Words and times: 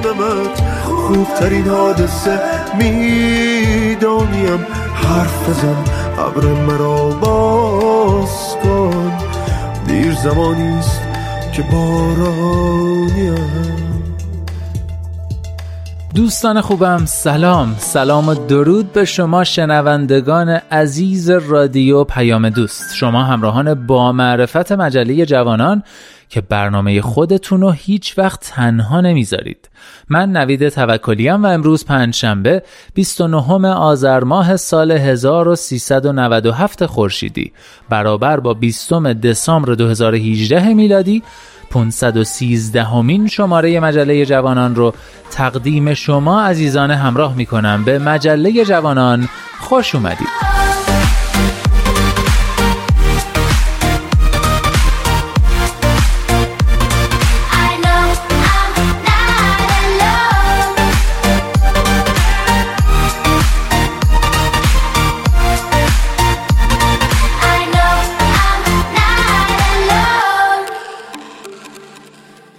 میدانمت. 0.00 0.62
خوبترین 0.84 1.66
حادثه 1.68 2.40
می‌دانیم. 2.78 4.66
حرف 4.94 5.48
بزن 5.48 5.76
ابر 6.18 6.44
مرا 6.46 7.08
باز 7.08 8.56
کن. 8.62 9.12
دیر 9.86 10.14
زمانیست 10.14 11.00
که 11.52 11.62
بارانیم 11.62 13.60
دوستان 16.14 16.60
خوبم 16.60 17.02
سلام. 17.06 17.74
سلام 17.78 18.28
و 18.28 18.34
درود 18.34 18.92
به 18.92 19.04
شما 19.04 19.44
شنوندگان 19.44 20.48
عزیز 20.48 21.30
رادیو 21.30 22.04
پیام 22.04 22.50
دوست. 22.50 22.94
شما 22.94 23.24
همراهان 23.24 23.86
با 23.86 24.12
معرفت 24.12 24.72
مجله 24.72 25.26
جوانان 25.26 25.82
که 26.30 26.40
برنامه 26.40 27.00
خودتون 27.00 27.60
رو 27.60 27.70
هیچ 27.70 28.18
وقت 28.18 28.40
تنها 28.40 29.00
نمی‌ذارید. 29.00 29.68
من 30.08 30.32
نوید 30.32 30.68
توکلیم 30.68 31.42
و 31.42 31.46
امروز 31.46 31.84
پنجشنبه 31.84 32.62
29 32.94 33.68
آذر 33.68 34.24
ماه 34.24 34.56
سال 34.56 34.92
1397 34.92 36.86
خورشیدی. 36.86 37.52
برابر 37.88 38.40
با 38.40 38.54
20 38.54 38.92
دسامبر 38.92 39.74
2018 39.74 40.74
میلادی 40.74 41.22
513 41.70 42.84
همین 42.84 43.26
شماره 43.26 43.80
مجله 43.80 44.26
جوانان 44.26 44.74
رو 44.74 44.94
تقدیم 45.30 45.94
شما 45.94 46.42
عزیزان 46.42 46.90
همراه 46.90 47.34
می 47.34 47.46
کنم 47.46 47.84
به 47.84 47.98
مجله 47.98 48.64
جوانان 48.64 49.28
خوش 49.60 49.94
اومدید. 49.94 50.69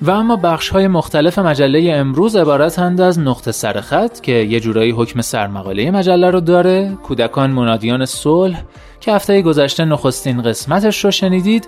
و 0.01 0.11
اما 0.11 0.35
بخش 0.35 0.69
های 0.69 0.87
مختلف 0.87 1.39
مجله 1.39 1.93
امروز 1.95 2.35
عبارتند 2.35 3.01
از 3.01 3.19
نقطه 3.19 3.51
سرخط 3.51 4.19
که 4.19 4.31
یه 4.31 4.59
جورایی 4.59 4.91
حکم 4.91 5.21
سرمقاله 5.21 5.91
مجله 5.91 6.29
رو 6.29 6.39
داره. 6.39 6.97
کودکان 7.03 7.51
منادیان 7.51 8.05
صلح 8.05 8.63
که 9.01 9.13
هفته 9.13 9.41
گذشته 9.41 9.85
نخستین 9.85 10.41
قسمتش 10.41 11.05
رو 11.05 11.11
شنیدید 11.11 11.67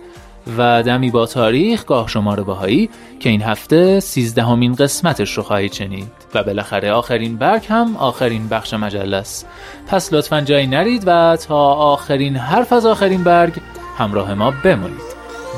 و 0.58 0.84
دمی 0.84 1.12
با 1.12 1.26
تاریخ 1.26 1.86
گاه 1.86 2.08
شمار 2.08 2.44
باهایی 2.44 2.90
که 3.20 3.30
این 3.30 3.42
هفته 3.42 4.00
سیزدهمین 4.00 4.76
قسمتش 4.76 5.38
رو 5.38 5.44
خواهید 5.44 5.74
شنید. 5.74 6.12
و 6.34 6.44
بالاخره 6.44 6.92
آخرین 6.92 7.38
برگ 7.38 7.66
هم 7.70 7.96
آخرین 7.98 8.48
بخش 8.48 8.74
مجله 8.74 9.18
است. 9.18 9.48
پس 9.88 10.14
لطفا 10.14 10.42
جایی 10.42 10.68
نرید 10.68 11.04
و 11.06 11.38
تا 11.48 11.58
آخرین 11.74 12.36
حرف 12.36 12.74
از 12.74 12.86
آخرین 12.86 13.24
برگ 13.24 13.54
همراه 13.98 14.34
ما 14.34 14.54
بمونید. 14.64 15.14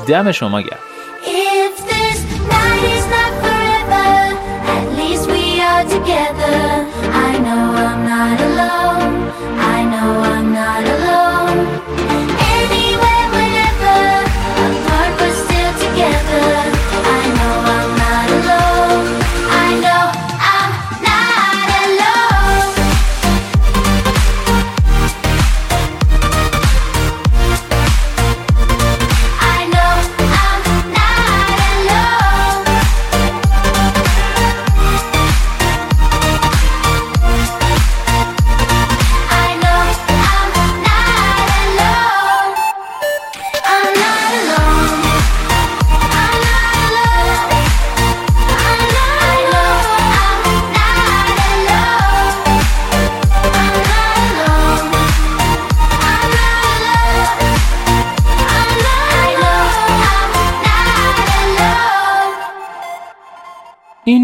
دم 0.08 0.32
شما 0.32 0.60
گرد 0.60 0.85
I'm 7.96 8.04
not 8.04 8.40
alone. 8.40 9.65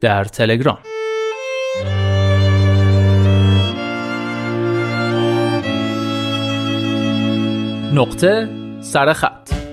در 0.00 0.24
تلگرام. 0.24 0.78
نقطه 7.94 8.48
سرخط 8.80 9.67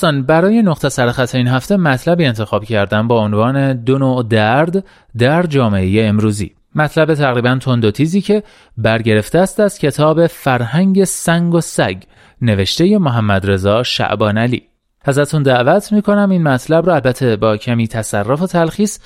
دوستان 0.00 0.22
برای 0.22 0.62
نقطه 0.62 0.88
سرخط 0.88 1.34
این 1.34 1.48
هفته 1.48 1.76
مطلبی 1.76 2.24
انتخاب 2.24 2.64
کردم 2.64 3.08
با 3.08 3.24
عنوان 3.24 3.72
دو 3.72 3.98
نوع 3.98 4.22
درد 4.22 4.84
در 5.18 5.42
جامعه 5.42 6.06
امروزی. 6.06 6.52
مطلب 6.74 7.14
تقریبا 7.14 7.58
تند 7.60 7.84
و 7.84 7.90
تیزی 7.90 8.20
که 8.20 8.42
برگرفته 8.76 9.38
است 9.38 9.60
از 9.60 9.78
کتاب 9.78 10.26
فرهنگ 10.26 11.04
سنگ 11.04 11.54
و 11.54 11.60
سگ 11.60 11.96
نوشته 12.42 12.98
محمد 12.98 13.50
رضا 13.50 13.82
شعبان 13.82 14.38
علی. 14.38 14.62
ازتون 15.04 15.42
دعوت 15.42 15.92
می‌کنم 15.92 16.30
این 16.30 16.42
مطلب 16.42 16.86
رو 16.86 16.92
البته 16.92 17.36
با 17.36 17.56
کمی 17.56 17.88
تصرف 17.88 18.42
و 18.42 18.46
تلخیص 18.46 18.98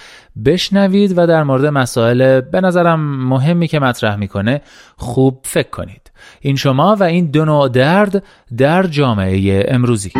بشنوید 0.45 1.19
و 1.19 1.27
در 1.27 1.43
مورد 1.43 1.67
مسائل 1.67 2.41
به 2.41 2.61
نظرم 2.61 3.01
مهمی 3.29 3.69
که 3.69 3.79
مطرح 3.79 4.17
می‌کنه 4.17 4.61
خوب 4.97 5.41
فکر 5.43 5.71
کنید. 5.71 6.11
این 6.41 6.57
شما 6.57 6.97
و 7.01 7.03
این 7.03 7.31
دو 7.31 7.45
نوع 7.45 7.69
درد 7.69 8.23
در 8.57 8.83
جامعه 8.83 9.65
امروزی. 9.69 10.13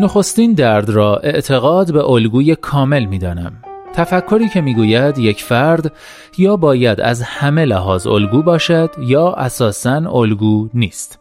نخستین 0.00 0.52
درد 0.52 0.90
را 0.90 1.16
اعتقاد 1.16 1.92
به 1.92 2.04
الگوی 2.04 2.56
کامل 2.56 3.04
می‌دانم. 3.04 3.52
تفکری 3.94 4.48
که 4.48 4.60
می‌گوید 4.60 5.18
یک 5.18 5.42
فرد 5.42 5.92
یا 6.38 6.56
باید 6.56 7.00
از 7.00 7.22
همه 7.22 7.64
لحاظ 7.64 8.06
الگو 8.06 8.42
باشد 8.42 8.90
یا 8.98 9.32
اساساً 9.32 9.96
الگو 9.96 10.68
نیست. 10.74 11.18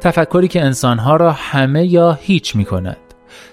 تفکری 0.00 0.48
که 0.48 0.64
انسانها 0.64 1.16
را 1.16 1.32
همه 1.32 1.86
یا 1.86 2.12
هیچ 2.12 2.56
می 2.56 2.64
کند 2.64 2.96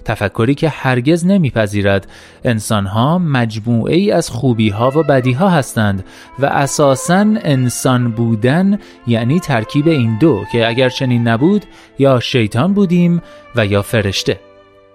تفکری 0.05 0.55
که 0.55 0.69
هرگز 0.69 1.25
نمیپذیرد 1.25 2.07
انسانها 2.43 3.17
مجموعه 3.17 3.95
ای 3.95 4.11
از 4.11 4.29
خوبی 4.29 4.69
ها 4.69 4.91
و 4.95 5.03
بدی 5.03 5.33
ها 5.33 5.49
هستند 5.49 6.05
و 6.39 6.45
اساساً 6.45 7.25
انسان 7.43 8.11
بودن 8.11 8.79
یعنی 9.07 9.39
ترکیب 9.39 9.87
این 9.87 10.17
دو 10.17 10.43
که 10.51 10.67
اگر 10.67 10.89
چنین 10.89 11.27
نبود 11.27 11.65
یا 11.99 12.19
شیطان 12.19 12.73
بودیم 12.73 13.21
و 13.55 13.65
یا 13.65 13.81
فرشته. 13.81 14.46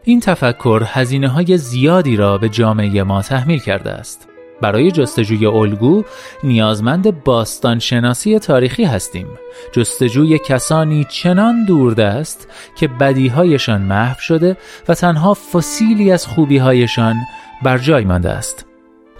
این 0.04 0.20
تفکر 0.20 0.82
هزینه 0.87 1.28
های 1.28 1.58
زیادی 1.58 2.16
را 2.16 2.38
به 2.38 2.49
جامعه 2.49 3.02
ما 3.02 3.22
تحمیل 3.22 3.58
کرده 3.58 3.90
است. 3.90 4.28
برای 4.60 4.90
جستجوی 4.90 5.46
الگو 5.46 6.04
نیازمند 6.44 7.25
باستان 7.25 7.78
شناسی 7.78 8.38
تاریخی 8.38 8.84
هستیم. 8.84 9.26
جستجوی 9.72 10.38
کسانی 10.38 11.06
چنان 11.10 11.64
دوردست 11.64 12.49
که 12.76 12.88
بدیهایشان 12.88 13.82
محو 13.82 14.20
شده 14.20 14.56
و 14.88 14.94
تنها 14.94 15.34
فسیلی 15.34 16.12
از 16.12 16.26
خوبیهایشان 16.26 17.16
بر 17.62 17.78
جای 17.78 18.04
مانده 18.04 18.31
است. 18.31 18.72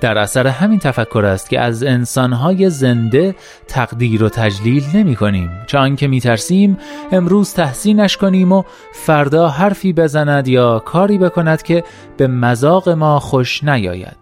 در 0.03 0.19
اثر 0.19 0.47
همین 0.47 0.79
تفکر 0.79 1.25
است 1.25 1.51
که 1.51 1.61
از 1.61 1.83
انسانهای 1.83 2.71
زنده 2.71 3.35
تقدیر 3.69 4.25
و 4.25 4.29
تجلیل 4.29 4.85
نمی 4.95 5.17
کنیم. 5.17 5.51
چون 5.67 5.97
که 5.97 6.09
می 6.09 6.21
ترسیم 6.21 6.79
امروز 7.13 7.55
تحسینش 7.55 8.17
کنیم 8.17 8.53
و 8.53 8.63
فردا 8.93 9.49
حرفی 9.49 9.93
بزند 9.93 10.49
یا 10.49 10.79
کاری 10.79 11.19
بکند 11.19 11.63
که 11.63 11.85
به 12.17 12.27
مذاق 12.27 12.89
ما 12.89 13.21
خوش 13.21 13.65
نیاید. 13.65 14.17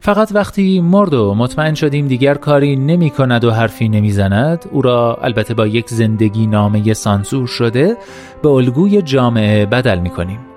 فقط 0.00 0.32
وقتی 0.34 0.80
مرد 0.80 1.14
و 1.14 1.34
مطمئن 1.34 1.74
شدیم 1.74 2.08
دیگر 2.08 2.34
کاری 2.34 2.76
نمی 2.76 3.10
کند 3.10 3.44
و 3.44 3.50
حرفی 3.50 3.88
نمی 3.88 4.10
زند 4.10 4.64
او 4.70 4.82
را 4.82 5.18
البته 5.22 5.54
با 5.54 5.66
یک 5.66 5.88
زندگی 5.88 6.46
نامه 6.46 6.94
سانسور 6.94 7.46
شده 7.46 7.96
به 8.42 8.48
الگوی 8.48 9.02
جامعه 9.02 9.66
بدل 9.66 9.98
می 9.98 10.10
کنیم. 10.10 10.51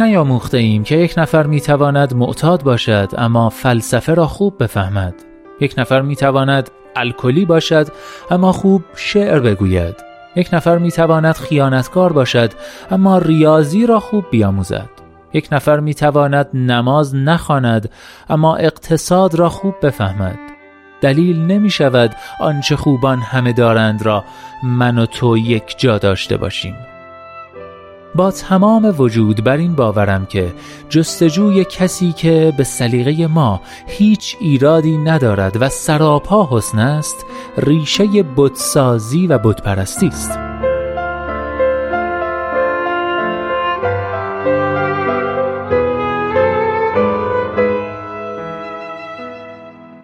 نیاموخته 0.00 0.58
ایم 0.58 0.84
که 0.84 0.96
یک 0.96 1.14
نفر 1.16 1.46
می 1.46 1.60
تواند 1.60 2.14
معتاد 2.14 2.62
باشد 2.62 3.08
اما 3.18 3.48
فلسفه 3.48 4.14
را 4.14 4.26
خوب 4.26 4.62
بفهمد. 4.62 5.14
یک 5.60 5.74
نفر 5.78 6.02
می 6.02 6.16
تواند 6.16 6.70
الکلی 6.96 7.44
باشد 7.44 7.86
اما 8.30 8.52
خوب 8.52 8.84
شعر 8.96 9.40
بگوید. 9.40 9.94
یک 10.36 10.48
نفر 10.52 10.78
می 10.78 10.90
تواند 10.90 11.34
خیانتکار 11.34 12.12
باشد 12.12 12.52
اما 12.90 13.18
ریاضی 13.18 13.86
را 13.86 14.00
خوب 14.00 14.24
بیاموزد. 14.30 14.90
یک 15.32 15.48
نفر 15.52 15.80
می 15.80 15.94
تواند 15.94 16.48
نماز 16.54 17.14
نخواند 17.14 17.90
اما 18.30 18.56
اقتصاد 18.56 19.34
را 19.34 19.48
خوب 19.48 19.74
بفهمد. 19.82 20.38
دلیل 21.00 21.40
نمی 21.40 21.70
شود 21.70 22.14
آنچه 22.40 22.76
خوبان 22.76 23.18
همه 23.18 23.52
دارند 23.52 24.02
را 24.02 24.24
من 24.62 24.98
و 24.98 25.06
تو 25.06 25.38
یک 25.38 25.78
جا 25.78 25.98
داشته 25.98 26.36
باشیم. 26.36 26.74
با 28.14 28.30
تمام 28.30 28.94
وجود 28.98 29.44
بر 29.44 29.56
این 29.56 29.74
باورم 29.74 30.26
که 30.26 30.54
جستجوی 30.88 31.64
کسی 31.64 32.12
که 32.12 32.52
به 32.56 32.64
سلیقه 32.64 33.26
ما 33.26 33.60
هیچ 33.86 34.36
ایرادی 34.40 34.98
ندارد 34.98 35.62
و 35.62 35.68
سراپا 35.68 36.48
حسن 36.50 36.78
است 36.78 37.26
ریشه 37.56 38.06
بتسازی 38.36 39.26
و 39.26 39.38
بتپرستی 39.38 40.06
است. 40.06 40.38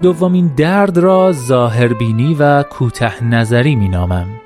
دومین 0.02 0.46
درد 0.56 0.98
را 0.98 1.32
ظاهربینی 1.32 2.34
و 2.34 2.62
کوته 2.62 3.24
نظری 3.24 3.76
می 3.76 3.88
نامم. 3.88 4.43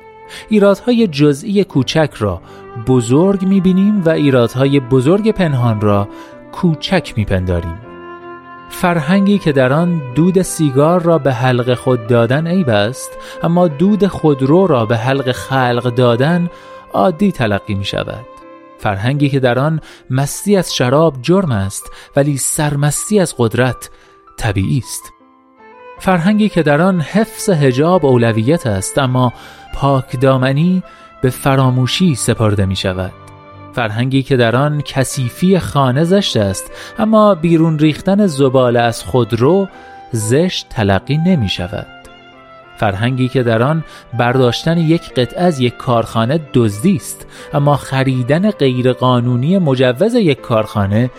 ایرادهای 0.48 1.06
جزئی 1.06 1.64
کوچک 1.64 2.10
را 2.18 2.40
بزرگ 2.86 3.42
می‌بینیم 3.42 4.02
و 4.04 4.08
ایرادهای 4.08 4.80
بزرگ 4.80 5.30
پنهان 5.30 5.80
را 5.80 6.08
کوچک 6.52 7.12
میپنداریم. 7.16 7.78
فرهنگی 8.70 9.38
که 9.38 9.52
در 9.52 9.72
آن 9.72 10.02
دود 10.14 10.42
سیگار 10.42 11.02
را 11.02 11.18
به 11.18 11.32
حلق 11.32 11.74
خود 11.74 12.06
دادن 12.06 12.46
عیب 12.46 12.68
است 12.68 13.10
اما 13.42 13.68
دود 13.68 14.06
خودرو 14.06 14.66
را 14.66 14.86
به 14.86 14.96
حلق 14.96 15.32
خلق 15.32 15.94
دادن 15.94 16.50
عادی 16.92 17.32
تلقی 17.32 17.74
می 17.74 17.84
شود 17.84 18.26
فرهنگی 18.78 19.28
که 19.28 19.40
در 19.40 19.58
آن 19.58 19.80
مستی 20.10 20.56
از 20.56 20.74
شراب 20.74 21.14
جرم 21.22 21.52
است 21.52 21.90
ولی 22.16 22.36
سرمستی 22.36 23.20
از 23.20 23.34
قدرت 23.38 23.90
طبیعی 24.36 24.78
است. 24.78 25.12
فرهنگی 25.98 26.48
که 26.48 26.62
در 26.62 26.80
آن 26.80 27.00
حفظ 27.00 27.48
هجاب 27.48 28.06
اولویت 28.06 28.66
است 28.66 28.98
اما 28.98 29.32
پاک 29.78 30.20
دامنی 30.20 30.82
به 31.20 31.30
فراموشی 31.30 32.14
سپرده 32.14 32.66
می 32.66 32.76
شود. 32.76 33.12
فرهنگی 33.72 34.22
که 34.22 34.36
در 34.36 34.56
آن 34.56 34.82
کثیفی 34.82 35.58
خانه 35.58 36.04
زشت 36.04 36.36
است 36.36 36.70
اما 36.98 37.34
بیرون 37.34 37.78
ریختن 37.78 38.26
زبال 38.26 38.76
از 38.76 39.04
خودرو 39.04 39.68
زشت 40.12 40.66
تلقی 40.68 41.16
نمی 41.16 41.48
شود. 41.48 41.86
فرهنگی 42.76 43.28
که 43.28 43.42
در 43.42 43.62
آن 43.62 43.84
برداشتن 44.18 44.78
یک 44.78 45.14
قطعه 45.14 45.42
از 45.42 45.60
یک 45.60 45.76
کارخانه 45.76 46.40
دزدی 46.54 46.96
است 46.96 47.26
اما 47.54 47.76
خریدن 47.76 48.50
غیرقانونی 48.50 49.58
مجوز 49.58 50.14
یک 50.14 50.40
کارخانه 50.40 51.10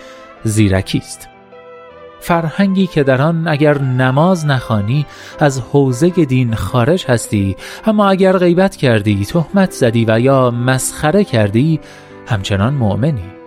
زیرکی 0.44 0.98
است. 0.98 1.29
فرهنگی 2.20 2.86
که 2.86 3.02
در 3.02 3.22
آن 3.22 3.48
اگر 3.48 3.78
نماز 3.78 4.46
نخوانی 4.46 5.06
از 5.38 5.60
حوزه 5.60 6.10
دین 6.10 6.54
خارج 6.54 7.06
هستی. 7.08 7.56
اما 7.86 8.10
اگر 8.10 8.38
غیبت 8.38 8.76
کردی 8.76 9.24
تهمت 9.24 9.70
زدی 9.70 10.04
و 10.08 10.20
یا 10.20 10.50
مسخره 10.50 11.24
کردی 11.24 11.80
همچنان 12.26 12.74
مؤمنی. 12.74 13.40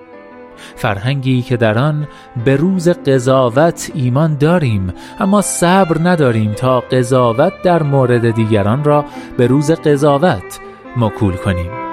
فرهنگی 0.75 1.41
که 1.41 1.57
در 1.57 1.77
آن 1.77 2.07
به 2.45 2.55
روز 2.55 2.89
قضاوت 2.89 3.91
ایمان 3.93 4.37
داریم 4.37 4.93
اما 5.19 5.41
صبر 5.41 6.09
نداریم 6.09 6.51
تا 6.51 6.79
قضاوت 6.79 7.53
در 7.63 7.83
مورد 7.83 8.31
دیگران 8.31 8.83
را 8.83 9.05
به 9.37 9.47
روز 9.47 9.71
قضاوت 9.71 10.59
مکول 10.97 11.35
کنیم. 11.35 11.92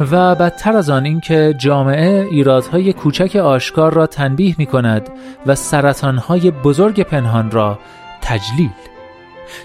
و 0.00 0.34
بدتر 0.34 0.76
از 0.76 0.90
آن 0.90 1.04
اینکه 1.04 1.54
جامعه 1.58 2.26
ایرادهای 2.30 2.92
کوچک 2.92 3.36
آشکار 3.36 3.94
را 3.94 4.06
تنبیه 4.06 4.54
می 4.58 4.66
کند 4.66 5.10
و 5.46 5.54
سرطانهای 5.54 6.50
بزرگ 6.50 7.02
پنهان 7.02 7.50
را 7.50 7.78
تجلیل. 8.22 8.70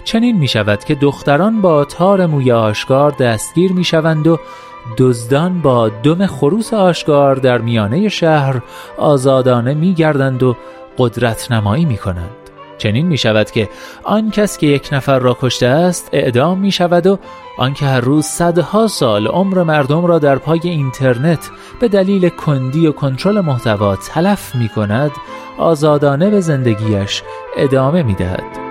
چنین 0.04 0.36
می 0.36 0.48
شود 0.48 0.84
که 0.84 0.94
دختران 0.94 1.60
با 1.60 1.84
تار 1.84 2.26
موی 2.26 2.52
آشکار 2.52 3.10
دستگیر 3.10 3.72
می 3.72 3.84
شوند 3.84 4.26
و 4.26 4.38
دزدان 4.98 5.62
با 5.62 5.88
دم 5.88 6.26
خروس 6.26 6.74
آشکار 6.74 7.36
در 7.36 7.58
میانه 7.58 8.08
شهر 8.08 8.62
آزادانه 8.98 9.74
می 9.74 9.94
گردند 9.94 10.42
و 10.42 10.56
قدرت 10.98 11.52
نمایی 11.52 11.84
می 11.84 11.96
کنند 11.96 12.45
چنین 12.78 13.06
می 13.06 13.18
شود 13.18 13.50
که 13.50 13.68
آن 14.04 14.30
کس 14.30 14.58
که 14.58 14.66
یک 14.66 14.88
نفر 14.92 15.18
را 15.18 15.36
کشته 15.40 15.66
است 15.66 16.08
اعدام 16.12 16.58
می 16.58 16.72
شود 16.72 17.06
و 17.06 17.18
آنکه 17.58 17.86
هر 17.86 18.00
روز 18.00 18.24
صدها 18.24 18.86
سال 18.86 19.26
عمر 19.26 19.62
مردم 19.62 20.06
را 20.06 20.18
در 20.18 20.36
پای 20.36 20.60
اینترنت 20.62 21.50
به 21.80 21.88
دلیل 21.88 22.28
کندی 22.28 22.86
و 22.86 22.92
کنترل 22.92 23.40
محتوا 23.40 23.96
تلف 23.96 24.54
می 24.54 24.68
کند 24.68 25.10
آزادانه 25.58 26.30
به 26.30 26.40
زندگیش 26.40 27.22
ادامه 27.56 28.02
می 28.02 28.14
دهد. 28.14 28.65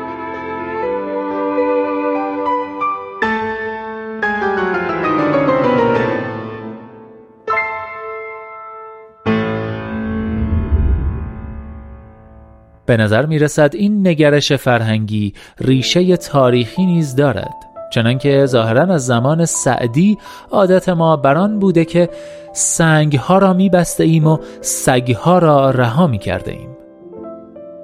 به 12.85 12.97
نظر 12.97 13.25
می 13.25 13.39
رسد 13.39 13.71
این 13.73 14.07
نگرش 14.07 14.53
فرهنگی 14.53 15.33
ریشه 15.59 16.17
تاریخی 16.17 16.85
نیز 16.85 17.15
دارد. 17.15 17.55
چنانکه 17.91 18.45
ظاهرا 18.45 18.93
از 18.93 19.05
زمان 19.05 19.45
سعدی 19.45 20.17
عادت 20.51 20.89
ما 20.89 21.15
بران 21.15 21.59
بوده 21.59 21.85
که 21.85 22.09
سنگ 22.53 23.15
ها 23.15 23.37
را 23.37 23.53
می 23.53 23.69
بسته 23.69 24.03
ایم 24.03 24.27
و 24.27 24.37
سگ 24.61 25.11
ها 25.11 25.39
را 25.39 25.69
رها 25.69 26.07
می 26.07 26.17
کرده 26.17 26.51
ایم 26.51 26.69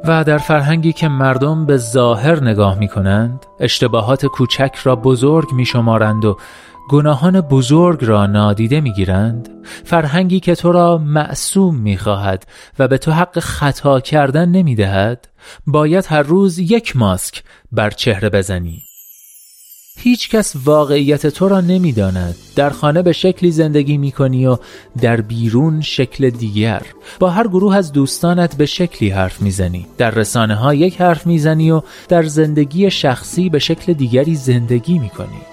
و 0.07 0.23
در 0.23 0.37
فرهنگی 0.37 0.93
که 0.93 1.07
مردم 1.07 1.65
به 1.65 1.77
ظاهر 1.77 2.43
نگاه 2.43 2.79
می 2.79 2.87
کنند 2.87 3.45
اشتباهات 3.59 4.25
کوچک 4.25 4.75
را 4.83 4.95
بزرگ 4.95 5.53
می 5.53 5.65
شمارند 5.65 6.25
و 6.25 6.37
گناهان 6.89 7.41
بزرگ 7.41 8.05
را 8.05 8.25
نادیده 8.25 8.81
می 8.81 8.93
گیرند 8.93 9.49
فرهنگی 9.83 10.39
که 10.39 10.55
تو 10.55 10.71
را 10.71 10.97
معصوم 10.97 11.75
می 11.75 11.97
خواهد 11.97 12.47
و 12.79 12.87
به 12.87 12.97
تو 12.97 13.11
حق 13.11 13.39
خطا 13.39 13.99
کردن 13.99 14.49
نمی 14.49 14.75
دهد 14.75 15.27
باید 15.67 16.05
هر 16.07 16.21
روز 16.21 16.59
یک 16.59 16.95
ماسک 16.97 17.43
بر 17.71 17.89
چهره 17.89 18.29
بزنی. 18.29 18.81
هیچ 19.97 20.29
کس 20.29 20.55
واقعیت 20.65 21.27
تو 21.27 21.47
را 21.47 21.61
نمی‌داند. 21.61 22.35
در 22.55 22.69
خانه 22.69 23.01
به 23.01 23.11
شکلی 23.11 23.51
زندگی 23.51 23.97
می 23.97 24.11
کنی 24.11 24.45
و 24.45 24.57
در 25.01 25.21
بیرون 25.21 25.81
شکل 25.81 26.29
دیگر. 26.29 26.81
با 27.19 27.29
هر 27.29 27.47
گروه 27.47 27.75
از 27.75 27.91
دوستانت 27.91 28.55
به 28.55 28.65
شکلی 28.65 29.09
حرف 29.09 29.41
می‌زنی. 29.41 29.87
در 29.97 30.11
رسانه 30.11 30.55
ها 30.55 30.73
یک 30.73 31.01
حرف 31.01 31.27
می‌زنی 31.27 31.71
و 31.71 31.81
در 32.09 32.23
زندگی 32.23 32.91
شخصی 32.91 33.49
به 33.49 33.59
شکل 33.59 33.93
دیگری 33.93 34.35
زندگی 34.35 34.99
می 34.99 35.09
کنی 35.09 35.50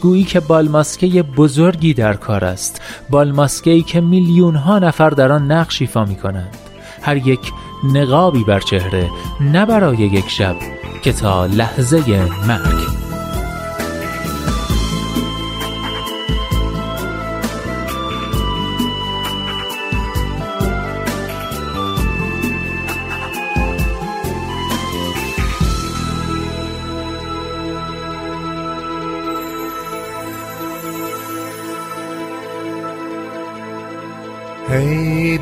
گویی 0.00 0.24
که 0.24 0.40
بالماسکه 0.40 1.22
بزرگی 1.22 1.94
در 1.94 2.14
کار 2.14 2.44
است. 2.44 2.80
بالماسکه 3.10 3.70
ای 3.70 3.82
که 3.82 4.00
میلیون 4.00 4.56
ها 4.56 4.78
نفر 4.78 5.10
در 5.10 5.32
آن 5.32 5.52
نقش 5.52 5.80
ایفا 5.80 6.04
می 6.04 6.16
کنند 6.16 6.56
هر 7.02 7.16
یک 7.16 7.52
نقابی 7.94 8.44
بر 8.44 8.60
چهره 8.60 9.10
نه 9.40 9.66
برای 9.66 9.96
یک 9.96 10.28
شب 10.28 10.56
که 11.02 11.12
تا 11.12 11.46
لحظه 11.46 12.28
مرگ. 12.48 12.99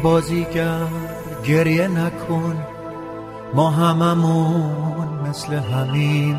بازیگر 0.03 0.87
گریه 1.47 1.89
نکن 1.89 2.57
ما 3.55 3.71
هممون 3.71 5.09
مثل 5.29 5.55
همین. 5.55 6.37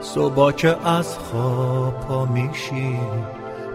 صبح 0.00 0.52
که 0.52 0.88
از 0.88 1.18
خواب 1.18 2.00
پا 2.00 2.24
میشیم 2.24 3.26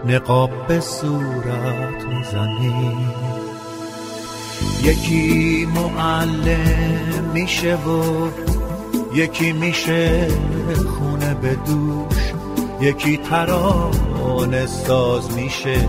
نقاب 0.04 0.50
به 0.68 0.80
صورت 0.80 2.04
می‌زنیم. 2.08 3.14
یکی 4.82 5.68
معلم 5.74 7.30
میشه 7.34 7.74
و 7.74 8.28
یکی 9.14 9.52
میشه 9.52 10.28
خونه 10.98 11.34
به 11.34 11.54
دوش. 11.54 12.32
یکی 12.80 13.16
ترانه 13.16 14.66
ساز 14.66 15.36
میشه 15.36 15.88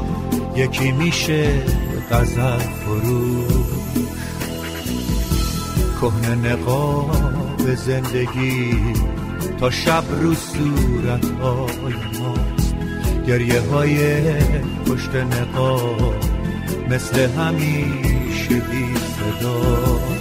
یکی 0.56 0.92
میشه 0.92 1.64
غزل 2.12 2.60
فروش 2.60 3.70
کهنه 6.02 6.36
نقاب 6.36 7.76
زندگی 7.76 8.94
تا 9.60 9.70
شب 9.70 10.04
رو 10.22 10.34
صورت 10.34 11.26
های 11.26 11.94
ماست. 11.94 12.76
گریه 13.28 13.62
های 13.62 14.22
پشت 14.86 15.16
نقاب 15.16 16.16
مثل 16.90 17.30
همیشه 17.30 18.56
بی 18.56 18.96
صدا. 18.96 20.19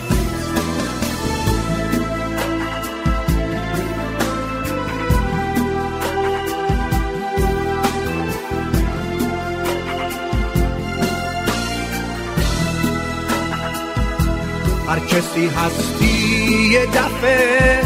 هر 14.99 15.07
کسی 15.07 15.47
هستی 15.47 16.69
یه 16.73 16.87
دفعه 16.87 17.81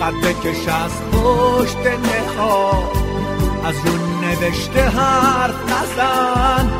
قد 0.00 0.14
بکش 0.14 0.68
از 0.68 0.92
پشت 1.12 1.76
نخواه. 1.76 2.92
از 3.64 3.74
رو 3.84 3.92
نوشته 4.20 4.80
حرف 4.80 5.54
نزن. 5.64 6.70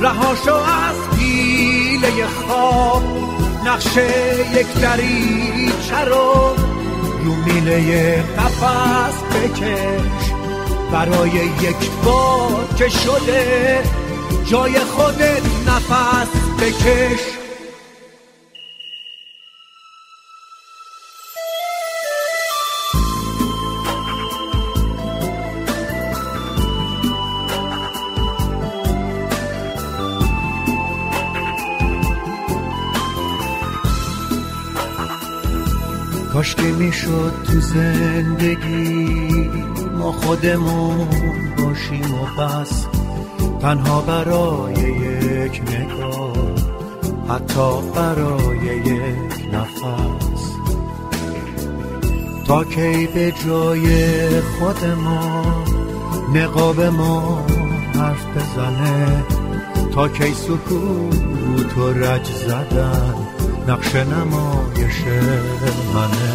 رهاشو 0.00 0.54
از 0.54 1.18
پیله 1.18 2.26
خواب. 2.26 3.02
نقشه 3.66 4.36
یک 4.54 4.72
دریچه 4.82 6.04
رو 6.06 6.54
رو 7.24 7.34
میله 7.34 8.22
قفص 8.22 9.22
بکش. 9.22 10.32
برای 10.92 11.30
یک 11.30 11.90
بار 12.04 12.68
که 12.78 12.88
شده 12.88 13.82
جای 14.44 14.78
خودت 14.78 15.42
نفس 15.66 16.28
بکش. 16.60 17.37
می‌شد 36.78 37.32
تو 37.46 37.60
زندگی. 37.60 39.50
ما 39.98 40.12
خودمون 40.12 41.08
باشیم 41.58 42.14
و 42.14 42.42
بس. 42.42 42.86
تنها 43.60 44.00
برای 44.00 44.74
یک 44.74 45.62
نگاه. 45.62 46.36
حتی 47.28 47.90
برای 47.94 48.76
یک 48.76 49.54
نفس. 49.54 50.42
تا 52.46 52.64
کی 52.64 53.06
به 53.06 53.32
جای 53.46 54.40
خود 54.40 54.84
ما 54.84 55.64
نقاب 56.34 56.80
ما 56.80 57.46
حرف 57.94 58.26
بزنه. 58.26 59.24
تا 59.94 60.08
کی 60.08 60.34
سکوت 60.34 61.78
و 61.78 61.92
رج 61.92 62.24
زدن. 62.24 63.37
نقش 63.68 63.94
نمایش 63.94 65.02
منه. 65.94 66.32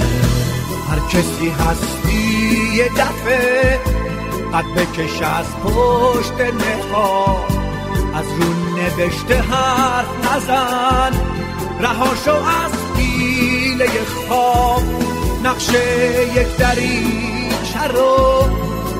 هر 0.89 0.99
کسی 1.09 1.49
هستی 1.49 2.73
یه 2.75 2.89
دفعه 2.89 3.79
قد 4.53 4.65
بکش 4.65 5.21
از 5.21 5.45
پشت 5.63 6.33
نقاب 6.41 7.47
از 8.15 8.25
رو 8.39 8.53
نوشته 8.77 9.37
حرف 9.37 10.35
نزن. 10.35 11.11
رهاشو 11.79 12.33
از 12.33 12.71
پیله 12.97 13.89
خواب. 14.27 14.83
نقشه 15.43 16.27
یک 16.35 16.57
دریچه 16.57 17.87
رو 17.93 18.49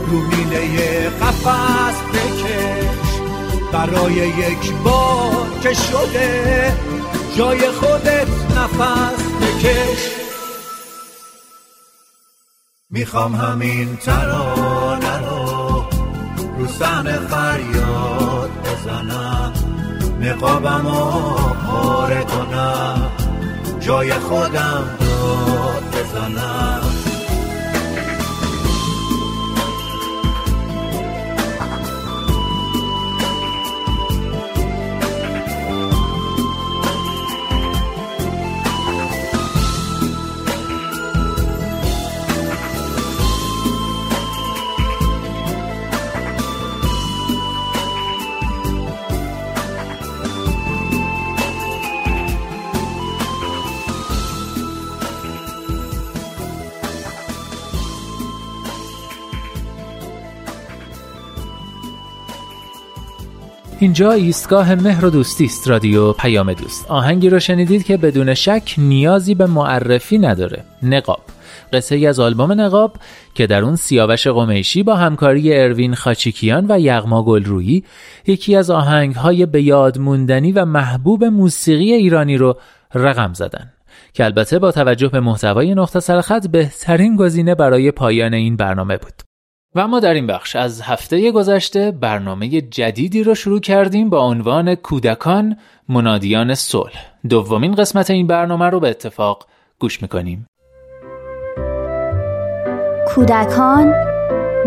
رو 0.07 0.19
میله 0.19 1.09
قفص 1.09 1.95
بکش. 2.13 3.21
برای 3.71 4.13
یک 4.13 4.73
بار 4.83 5.47
که 5.63 5.73
شده 5.73 6.73
جای 7.37 7.71
خودت 7.71 8.27
نفس 8.57 9.23
بکش. 9.41 10.09
می‌خوام 12.89 13.35
همین 13.35 13.97
ترانه 13.97 15.17
رو 15.17 15.85
رو 16.57 16.67
سحن 16.67 17.17
فریاد 17.17 18.49
بزنم. 18.65 19.53
نقابم 20.19 20.81
پاره 21.67 22.23
کنم. 22.23 23.11
جای 23.79 24.13
خودم 24.13 24.97
داد 24.99 25.83
بزنم. 25.93 26.82
اینجا 63.83 64.11
ایستگاه 64.11 64.75
مهر 64.75 65.05
و 65.05 65.09
دوستی 65.09 65.45
است 65.45 65.67
رادیو 65.67 66.13
پیام 66.13 66.53
دوست. 66.53 66.91
آهنگی 66.91 67.29
رو 67.29 67.39
شنیدید 67.39 67.83
که 67.83 67.97
بدون 67.97 68.33
شک 68.33 68.75
نیازی 68.77 69.35
به 69.35 69.45
معرفی 69.45 70.17
نداره. 70.17 70.63
نقاب. 70.83 71.21
قصه 71.73 71.95
ای 71.95 72.07
از 72.07 72.19
آلبوم 72.19 72.51
نقاب 72.61 72.95
که 73.33 73.47
در 73.47 73.63
اون 73.63 73.75
سیاوش 73.75 74.27
قمیشی 74.27 74.83
با 74.83 74.95
همکاری 74.95 75.53
اروین 75.53 75.95
خاچیکیان 75.95 76.65
و 76.69 76.79
یغما 76.79 77.23
گلرویی 77.23 77.83
یکی 78.27 78.55
از 78.55 78.69
آهنگهای 78.69 79.45
به 79.45 79.61
یاد 79.61 79.99
موندنی 79.99 80.51
و 80.51 80.65
محبوب 80.65 81.23
موسیقی 81.23 81.93
ایرانی 81.93 82.37
رو 82.37 82.57
رقم 82.93 83.33
زدن. 83.33 83.73
که 84.13 84.25
البته 84.25 84.59
با 84.59 84.71
توجه 84.71 85.07
به 85.07 85.19
محتوای 85.19 85.75
نقطه 85.75 85.99
سرخط 85.99 86.47
بهترین 86.47 87.15
گزینه 87.15 87.55
برای 87.55 87.91
پایان 87.91 88.33
این 88.33 88.55
برنامه 88.55 88.97
بود. 88.97 89.32
و 89.75 89.87
ما 89.87 89.99
در 89.99 90.13
این 90.13 90.27
بخش 90.27 90.55
از 90.55 90.81
هفته 90.81 91.31
گذشته 91.31 91.91
برنامه 91.91 92.61
جدیدی 92.61 93.23
رو 93.23 93.35
شروع 93.35 93.59
کردیم 93.59 94.09
با 94.09 94.19
عنوان 94.19 94.75
کودکان 94.75 95.57
منادیان 95.89 96.55
صلح. 96.55 97.11
دومین 97.29 97.75
قسمت 97.75 98.09
این 98.09 98.27
برنامه 98.27 98.65
رو 98.65 98.79
به 98.79 98.89
اتفاق 98.89 99.47
گوش 99.79 100.01
می‌کنیم. 100.01 100.47
کودکان 103.07 103.93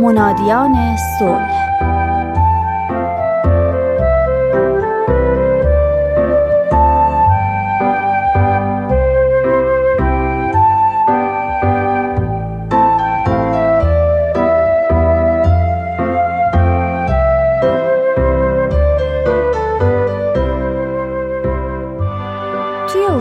منادیان 0.01 0.97
صلح. 1.19 1.66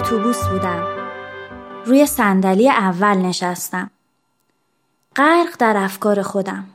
اتوبوس 0.06 0.48
بودم. 0.48 0.88
روی 1.86 2.06
صندلی 2.06 2.70
اول 2.70 3.18
نشستم. 3.18 3.92
غرق 5.16 5.56
در 5.60 5.78
افکار 5.78 6.22
خودم. 6.22 6.66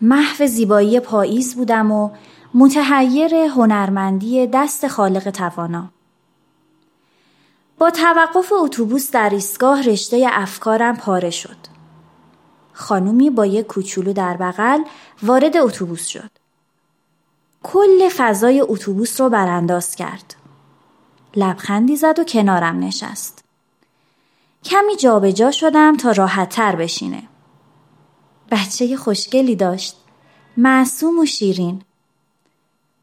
محو 0.00 0.46
زیبایی 0.46 1.00
پاییز 1.00 1.54
بودم 1.54 1.90
و 1.90 2.10
متحیر 2.54 3.34
هنرمندی 3.34 4.46
دست 4.46 4.88
خالق 4.88 5.30
توانا. 5.30 5.88
با 7.78 7.90
توقف 7.90 8.52
اتوبوس 8.52 9.10
در 9.10 9.30
ایستگاه 9.30 9.82
رشته 9.82 10.26
افکارم 10.32 10.96
پاره 10.96 11.30
شد. 11.30 11.56
خانومی 12.72 13.30
با 13.30 13.46
یک 13.46 13.66
کوچولو 13.66 14.12
در 14.12 14.36
بغل 14.36 14.82
وارد 15.22 15.56
اتوبوس 15.56 16.06
شد. 16.06 16.30
کل 17.62 18.08
فضای 18.16 18.60
اتوبوس 18.60 19.20
رو 19.20 19.28
برانداز 19.28 19.94
کرد. 19.94 20.41
لبخندی 21.36 21.96
زد 21.96 22.18
و 22.18 22.24
کنارم 22.24 22.78
نشست. 22.78 23.44
کمی 24.64 24.96
جابجا 24.96 25.30
جا 25.30 25.50
شدم 25.50 25.96
تا 25.96 26.12
راحت 26.12 26.48
تر 26.48 26.76
بشینه. 26.76 27.22
بچه 28.50 28.96
خوشگلی 28.96 29.56
داشت. 29.56 29.96
معصوم 30.56 31.18
و 31.18 31.26
شیرین. 31.26 31.82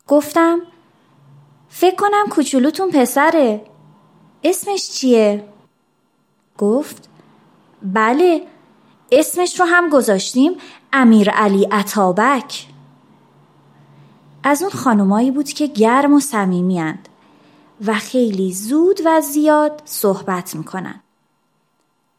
گفتم 0.07 0.59
فکر 1.69 1.95
کنم 1.95 2.27
کوچولوتون 2.29 2.91
پسره. 2.91 3.65
اسمش 4.43 4.89
چیه؟ 4.89 5.45
گفت 6.57 7.09
بله 7.83 8.47
اسمش 9.11 9.59
رو 9.59 9.65
هم 9.65 9.89
گذاشتیم 9.89 10.51
امیر 10.93 11.29
علی 11.29 11.65
عطابک. 11.71 12.67
از 14.43 14.61
اون 14.61 14.71
خانمایی 14.71 15.31
بود 15.31 15.49
که 15.49 15.67
گرم 15.67 16.13
و 16.13 16.19
صمیمیاند. 16.19 17.08
و 17.85 17.93
خیلی 17.93 18.53
زود 18.53 18.99
و 19.05 19.21
زیاد 19.21 19.81
صحبت 19.85 20.55
می‌کنن. 20.55 21.01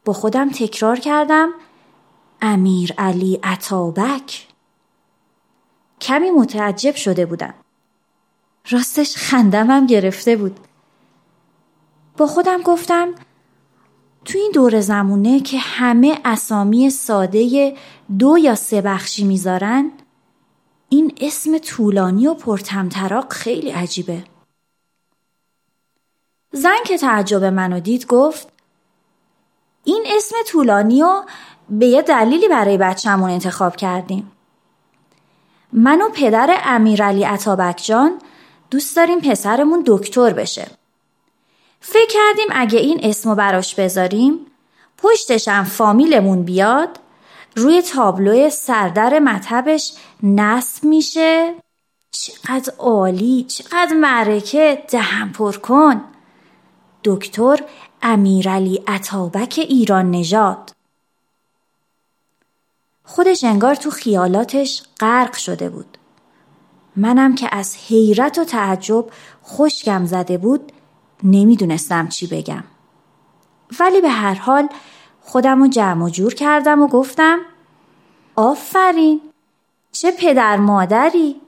با 0.05 0.13
خودم 0.13 0.49
تکرار 0.49 0.99
کردم 0.99 1.49
امیر 2.41 2.93
علی 2.97 3.39
عطابک. 3.43 4.47
کمی 6.01 6.31
متعجب 6.31 6.95
شده 6.95 7.25
بودم. 7.25 7.53
راستش 8.69 9.15
خندمم 9.17 9.87
گرفته 9.87 10.35
بود. 10.35 10.59
با 12.17 12.27
خودم 12.27 12.61
گفتم 12.61 13.15
تو 14.25 14.37
این 14.37 14.51
دور 14.53 14.81
زمونه 14.81 15.39
که 15.39 15.57
همه 15.59 16.21
اسامی 16.25 16.89
ساده 16.89 17.77
دو 18.19 18.37
یا 18.37 18.55
سه 18.55 18.81
بخشی 18.81 19.23
می‌ذارن 19.23 19.91
این 20.89 21.13
اسم 21.21 21.57
طولانی 21.57 22.27
و 22.27 22.33
پرتمطراق 22.33 23.33
خیلی 23.33 23.69
عجیبه. 23.69 24.23
زن 26.51 26.77
که 26.85 26.97
تعجب 26.97 27.43
منو 27.43 27.79
دید 27.79 28.07
گفت 28.07 28.47
این 29.83 30.03
اسم 30.17 30.35
طولانی 30.47 31.03
و 31.03 31.23
به 31.69 31.85
یه 31.85 32.01
دلیلی 32.01 32.47
برای 32.47 32.77
بچهمون 32.77 33.29
انتخاب 33.29 33.75
کردیم. 33.75 34.31
من 35.73 36.01
و 36.01 36.09
پدر 36.09 36.59
امیرعلی 36.63 37.23
عطابک 37.23 37.81
جان 37.85 38.19
دوست 38.71 38.95
داریم 38.95 39.19
پسرمون 39.19 39.83
دکتر 39.85 40.33
بشه. 40.33 40.67
فکر 41.81 42.07
کردیم 42.09 42.47
اگه 42.51 42.79
این 42.79 42.99
اسمو 43.03 43.35
براش 43.35 43.75
بذاریم 43.75 44.39
پشتشم 44.97 45.63
فامیلمون 45.63 46.43
بیاد 46.43 46.99
روی 47.55 47.81
تابلو 47.81 48.49
سردر 48.49 49.19
مطبش 49.19 49.93
نصب 50.23 50.83
میشه. 50.83 51.55
چقدر 52.11 52.73
عالی 52.79 53.43
چقدر 53.43 53.93
معرکه 53.93 54.83
دهم 54.91 55.31
پر 55.31 55.57
کن. 55.57 56.01
دکتر 57.03 57.59
امیرعلی 58.01 58.83
عطابک 58.87 59.55
ایران 59.69 60.11
نژاد. 60.11 60.71
خودش 63.03 63.43
انگار 63.43 63.75
تو 63.75 63.89
خیالاتش 63.89 64.83
غرق 64.99 65.35
شده 65.35 65.69
بود. 65.69 65.97
منم 66.95 67.35
که 67.35 67.55
از 67.55 67.75
حیرت 67.75 68.37
و 68.37 68.43
تعجب 68.43 69.05
خشکم 69.45 70.05
زده 70.05 70.37
بود 70.37 70.71
نمی‌دونستم 71.23 72.07
چی 72.07 72.27
بگم. 72.27 72.63
ولی 73.79 74.01
به 74.01 74.09
هر 74.09 74.33
حال 74.33 74.69
خودم 75.21 75.61
رو 75.61 75.67
جمع 75.67 76.05
و 76.05 76.09
جور 76.09 76.33
کردم 76.33 76.81
و 76.81 76.87
گفتم 76.87 77.39
آفرین 78.35 79.21
چه 79.91 80.11
پدر 80.11 80.57
مادری. 80.57 81.41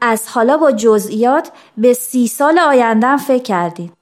از 0.00 0.28
حالا 0.28 0.56
با 0.56 0.72
جزئیات 0.72 1.52
به 1.76 1.92
سی 1.92 2.26
سال 2.26 2.58
آیندهم 2.58 3.16
فکر 3.16 3.42
کردین. 3.42 3.92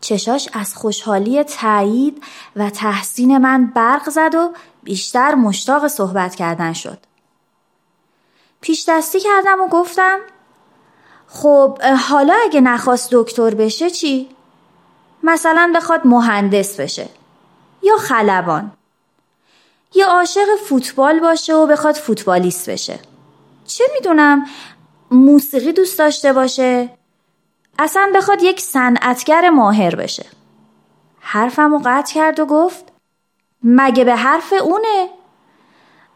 چشاش 0.00 0.48
از 0.52 0.74
خوشحالی 0.74 1.44
تایید 1.44 2.22
و 2.56 2.70
تحسین 2.70 3.38
من 3.38 3.66
برق 3.66 4.10
زد 4.10 4.34
و 4.34 4.52
بیشتر 4.82 5.34
مشتاق 5.34 5.88
صحبت 5.88 6.34
کردن 6.34 6.72
شد. 6.72 6.98
پیش 8.60 8.84
دستی 8.88 9.20
کردم 9.20 9.60
و 9.60 9.68
گفتم 9.68 10.18
خب 11.28 11.82
حالا 11.82 12.34
اگه 12.44 12.60
نخواست 12.60 13.08
دکتر 13.12 13.54
بشه 13.54 13.90
چی؟ 13.90 14.28
مثلا 15.22 15.72
بخواد 15.76 16.06
مهندس 16.06 16.80
بشه 16.80 17.08
یا 17.82 17.96
خلبان 17.96 18.72
یا 19.94 20.06
عاشق 20.06 20.56
فوتبال 20.68 21.20
باشه 21.20 21.54
و 21.54 21.66
بخواد 21.66 21.94
فوتبالیست 21.94 22.70
بشه 22.70 22.98
چه 23.66 23.84
می‌دونم 23.94 24.46
موسیقی 25.10 25.72
دوست 25.72 25.98
داشته 25.98 26.32
باشه 26.32 26.88
اصلا 27.80 28.12
بخواد 28.14 28.42
یک 28.42 28.60
صنعتگر 28.60 29.50
ماهر 29.50 29.94
بشه. 29.94 30.26
حرفمو 31.20 31.80
قطع 31.84 32.14
کرد 32.14 32.40
و 32.40 32.46
گفت 32.46 32.84
مگه 33.62 34.04
به 34.04 34.16
حرف 34.16 34.52
اونه؟ 34.62 35.08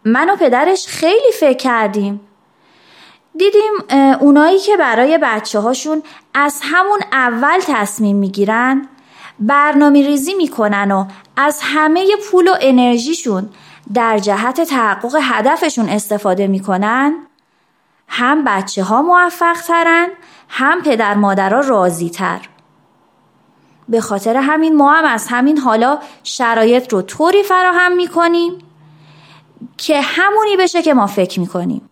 من 0.04 0.30
و 0.30 0.36
پدرش 0.36 0.86
خیلی 0.86 1.32
فکر 1.40 1.56
کردیم. 1.56 2.20
دیدیم 3.38 3.72
اونایی 4.20 4.58
که 4.58 4.76
برای 4.76 5.18
بچه 5.22 5.58
هاشون 5.60 6.02
از 6.34 6.60
همون 6.62 7.00
اول 7.12 7.60
تصمیم 7.60 8.16
می‌گیرن 8.16 8.88
برنامه 9.40 10.06
ریزی 10.06 10.34
می‌کنن 10.34 10.92
و 10.92 11.06
از 11.36 11.60
همه 11.62 12.16
پول 12.30 12.48
و 12.48 12.54
انرژیشون 12.60 13.50
در 13.94 14.18
جهت 14.18 14.60
تحقق 14.60 15.18
هدفشون 15.22 15.88
استفاده 15.88 16.46
می‌کنن 16.46 17.14
هم 18.08 18.44
بچه 18.44 18.82
ها 18.82 19.02
موفق 19.02 19.60
ترن 19.60 20.08
هم 20.56 20.82
پدر 20.82 21.14
مادرها 21.14 21.60
راضی 21.60 22.10
تر 22.10 22.40
به 23.88 24.00
خاطر 24.00 24.36
همین 24.36 24.76
ما 24.76 24.92
هم 24.92 25.04
از 25.04 25.26
همین 25.28 25.58
حالا 25.58 25.98
شرایط 26.22 26.92
رو 26.92 27.02
طوری 27.02 27.42
فراهم 27.42 27.92
می‌کنیم 27.92 28.52
که 29.76 30.00
همونی 30.00 30.56
بشه 30.56 30.82
که 30.82 30.94
ما 30.94 31.06
فکر 31.06 31.40
می‌کنیم. 31.40 31.90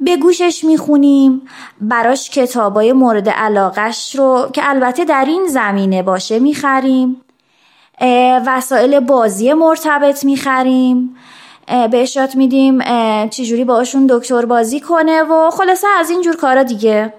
به 0.00 0.16
گوشش 0.16 0.64
می‌خونیم 0.64 1.42
براش 1.80 2.30
کتابای 2.30 2.92
مورد 2.92 3.28
علاقش 3.28 4.16
رو 4.16 4.50
که 4.52 4.70
البته 4.70 5.04
در 5.04 5.24
این 5.24 5.46
زمینه 5.46 6.02
باشه 6.02 6.38
می‌خریم. 6.38 7.20
وسایل 8.46 9.00
بازی 9.00 9.52
مرتبط 9.52 10.24
می‌خریم. 10.24 11.16
بهش 11.90 12.16
یاد 12.16 12.34
میدیم 12.36 12.80
چجوری 13.28 13.64
باشون 13.64 14.06
دکتر 14.10 14.46
بازی 14.46 14.80
کنه 14.80 15.22
و 15.22 15.50
خلاصه 15.50 15.86
از 15.98 16.10
این 16.10 16.22
جور 16.22 16.36
کارا 16.36 16.62
دیگه. 16.62 17.14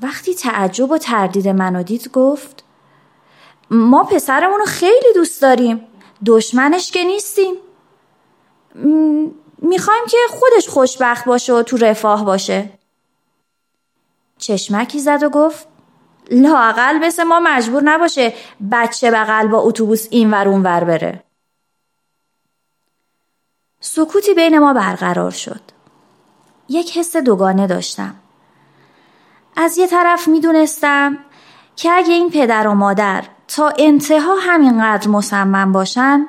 وقتی 0.00 0.34
تعجب 0.34 0.90
و 0.90 0.98
تردید 0.98 1.48
منو 1.48 1.82
دید 1.82 2.10
گفت 2.12 2.64
ما 3.70 4.04
پسرمون 4.04 4.58
رو 4.58 4.64
خیلی 4.64 5.12
دوست 5.14 5.42
داریم. 5.42 5.86
دشمنش 6.26 6.90
که 6.90 7.04
نیستیم. 7.04 7.54
می‌خوایم 9.58 10.04
که 10.10 10.16
خودش 10.30 10.68
خوشبخت 10.68 11.24
باشه 11.24 11.52
و 11.52 11.62
تو 11.62 11.76
رفاه 11.76 12.24
باشه. 12.24 12.70
چشمکی 14.38 14.98
زد 15.00 15.22
و 15.22 15.28
گفت 15.28 15.68
لاقل 16.30 16.98
مثل 16.98 17.22
ما 17.22 17.40
مجبور 17.40 17.82
نباشه 17.82 18.34
بچه 18.72 19.10
بغل 19.10 19.46
با 19.46 19.58
اتوبوس 19.58 20.06
این 20.10 20.30
ور 20.30 20.48
اون 20.48 20.62
ور 20.62 20.84
بره. 20.84 21.22
سکوتی 23.80 24.34
بین 24.34 24.58
ما 24.58 24.72
برقرار 24.72 25.30
شد. 25.30 25.60
یک 26.68 26.98
حس 26.98 27.16
دوگانه 27.16 27.66
داشتم. 27.66 28.14
از 29.56 29.78
یه 29.78 29.86
طرف 29.86 30.28
می‌دونستم 30.28 31.18
که 31.76 31.92
اگه 31.92 32.12
این 32.12 32.30
پدر 32.30 32.66
و 32.66 32.74
مادر 32.74 33.24
تا 33.48 33.72
انتها 33.78 34.36
همینقدر 34.40 35.08
مصمم 35.08 35.72
باشن 35.72 36.26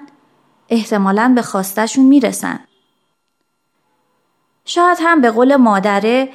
احتمالا 0.69 1.31
به 1.35 1.41
خواستشون 1.41 2.05
می‌رسن. 2.05 2.59
شاید 4.65 4.97
هم 5.01 5.21
به 5.21 5.31
قول 5.31 5.55
مادره 5.55 6.29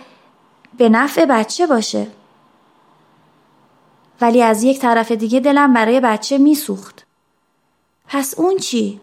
به 0.79 0.89
نفع 0.89 1.25
بچه 1.25 1.67
باشه. 1.67 2.07
ولی 4.21 4.43
از 4.43 4.63
یک 4.63 4.81
طرف 4.81 5.13
دیگه 5.13 5.41
دلم 5.41 5.75
برای 5.75 6.01
بچه 6.01 6.39
میسوخت. 6.39 7.07
پس 8.09 8.35
اون 8.39 8.57
چی؟ 8.57 9.01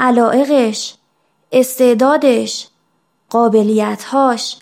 علائقش، 0.00 0.94
استعدادش، 1.52 2.68
قابلیتهاش 3.30 4.56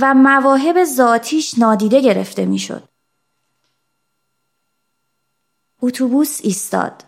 و 0.00 0.14
مواهب 0.14 0.84
ذاتیش 0.84 1.58
نادیده 1.58 2.00
گرفته 2.00 2.46
می‌شد. 2.46 2.88
اتوبوس 5.82 6.40
ایستاد. 6.42 7.04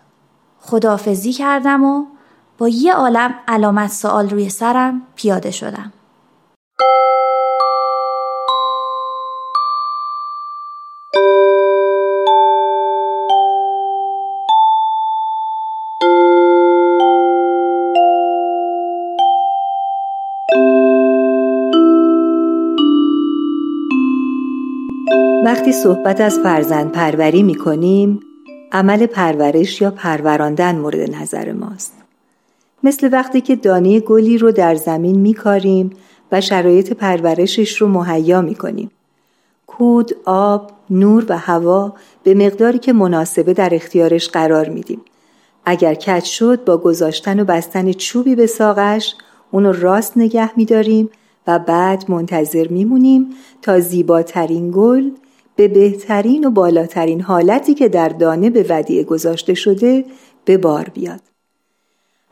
خدافزی 0.61 1.33
کردم 1.33 1.85
و 1.85 2.07
با 2.59 2.69
یه 2.69 2.95
عالم 2.95 3.35
علامت 3.49 3.93
سوال 3.93 4.31
روی 4.31 4.49
سرم 4.49 5.03
پیاده 5.17 5.51
شدم. 5.51 5.93
وقتی 25.65 25.83
صحبت 25.83 26.21
از 26.21 26.39
فرزند 26.39 26.93
پروری 26.93 27.43
می 27.43 27.55
کنیم 27.55 28.21
عمل 28.73 29.07
پرورش 29.07 29.81
یا 29.81 29.91
پروراندن 29.91 30.77
مورد 30.77 31.15
نظر 31.15 31.53
ماست 31.53 31.93
مثل 32.83 33.09
وقتی 33.13 33.41
که 33.41 33.57
دانه 33.57 34.01
گلی 34.01 34.39
رو 34.39 34.53
در 34.53 34.75
زمین 34.75 35.19
می 35.19 35.35
کاریم 35.35 35.91
و 36.33 36.41
شرایط 36.41 36.93
پرورشش 36.93 37.77
رو 37.77 37.89
مهیا 37.89 38.41
می 38.41 38.55
کنیم 38.55 38.91
کود، 39.67 40.17
آب، 40.25 40.71
نور 40.91 41.27
و 41.29 41.39
هوا 41.39 41.93
به 42.23 42.35
مقداری 42.35 42.79
که 42.79 42.93
مناسبه 42.93 43.55
در 43.55 43.75
اختیارش 43.75 44.29
قرار 44.29 44.69
میدیم. 44.69 45.01
اگر 45.65 45.95
کج 45.95 46.25
شد 46.25 46.65
با 46.65 46.77
گذاشتن 46.77 47.41
و 47.41 47.45
بستن 47.45 47.93
چوبی 47.93 48.35
به 48.35 48.47
ساقش 48.47 49.15
اونو 49.51 49.73
راست 49.73 50.17
نگه 50.17 50.59
میداریم 50.59 51.11
و 51.47 51.59
بعد 51.59 52.05
منتظر 52.09 52.69
میمونیم 52.69 53.31
تا 53.63 53.81
زیباترین 53.81 54.71
گل 54.75 55.11
به 55.57 55.69
بهترین 55.69 56.45
و 56.45 56.51
بالاترین 56.51 57.21
حالتی 57.21 57.75
که 57.75 57.89
در 57.89 58.09
دانه 58.09 58.51
به 58.51 58.67
ودیعه 58.69 59.05
گذاشته 59.05 59.55
شده 59.55 60.05
به 60.45 60.59
بار 60.59 60.89
بیاد. 60.89 61.21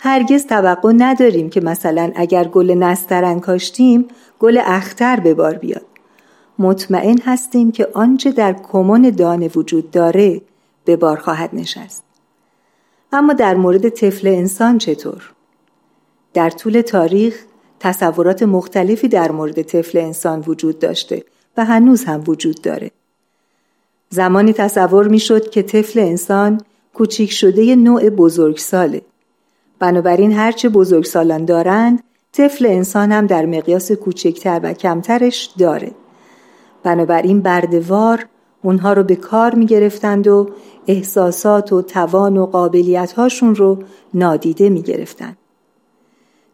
هرگز 0.01 0.47
توقع 0.47 0.93
نداریم 0.97 1.51
که 1.51 1.61
مثلا 1.61 2.13
اگر 2.15 2.45
گل 2.45 2.71
نسترن 2.71 3.41
کاشتیم 3.41 4.09
گل 4.39 4.61
اختر 4.65 5.21
به 5.21 5.35
بار 5.35 5.55
بیاد. 5.55 5.87
مطمئن 6.59 7.19
هستیم 7.19 7.73
که 7.73 7.89
آنچه 7.95 8.33
در 8.33 8.53
کمون 8.53 9.11
دانه 9.11 9.51
وجود 9.57 9.91
داره 9.91 10.41
به 10.85 10.97
بار 10.97 11.17
خواهد 11.17 11.51
نشست. 11.53 12.05
اما 13.13 13.33
در 13.33 13.55
مورد 13.55 13.89
طفل 13.89 14.29
انسان 14.29 14.79
چطور؟ 14.79 15.33
در 16.35 16.51
طول 16.51 16.81
تاریخ 16.81 17.45
تصورات 17.81 18.43
مختلفی 18.43 19.09
در 19.09 19.31
مورد 19.31 19.63
طفل 19.63 19.99
انسان 19.99 20.45
وجود 20.47 20.79
داشته 20.79 21.25
و 21.57 21.65
هنوز 21.65 22.05
هم 22.05 22.25
وجود 22.27 22.63
داره. 22.63 22.91
زمانی 24.13 24.53
تصور 24.53 25.09
می 25.09 25.19
شد 25.19 25.51
که 25.51 25.63
طفل 25.63 26.01
انسان 26.01 26.61
کوچیک 26.95 27.33
شده 27.33 27.77
نوع 27.77 28.11
بزرگساله. 28.11 29.03
بنابراین 29.79 30.33
هرچه 30.33 30.69
بزرگسالان 30.69 31.45
دارند 31.45 32.03
طفل 32.33 32.67
انسان 32.67 33.13
هم 33.13 33.27
در 33.27 33.47
مقیاس 33.47 33.93
کوچکتر 33.93 34.61
و 34.63 34.73
کمترش 34.73 35.51
داره. 35.59 35.91
بنابراین 36.83 37.41
بردوار 37.41 38.27
اونها 38.63 38.93
رو 38.93 39.03
به 39.03 39.17
کار 39.17 39.55
می 39.55 39.67
گرفتند 39.67 40.27
و 40.27 40.49
احساسات 40.87 41.73
و 41.73 41.83
توان 41.83 42.37
و 42.37 42.47
قابلیت 42.47 43.13
هاشون 43.13 43.55
رو 43.55 43.79
نادیده 44.15 44.69
می 44.69 44.83
گرفتند. 44.83 45.37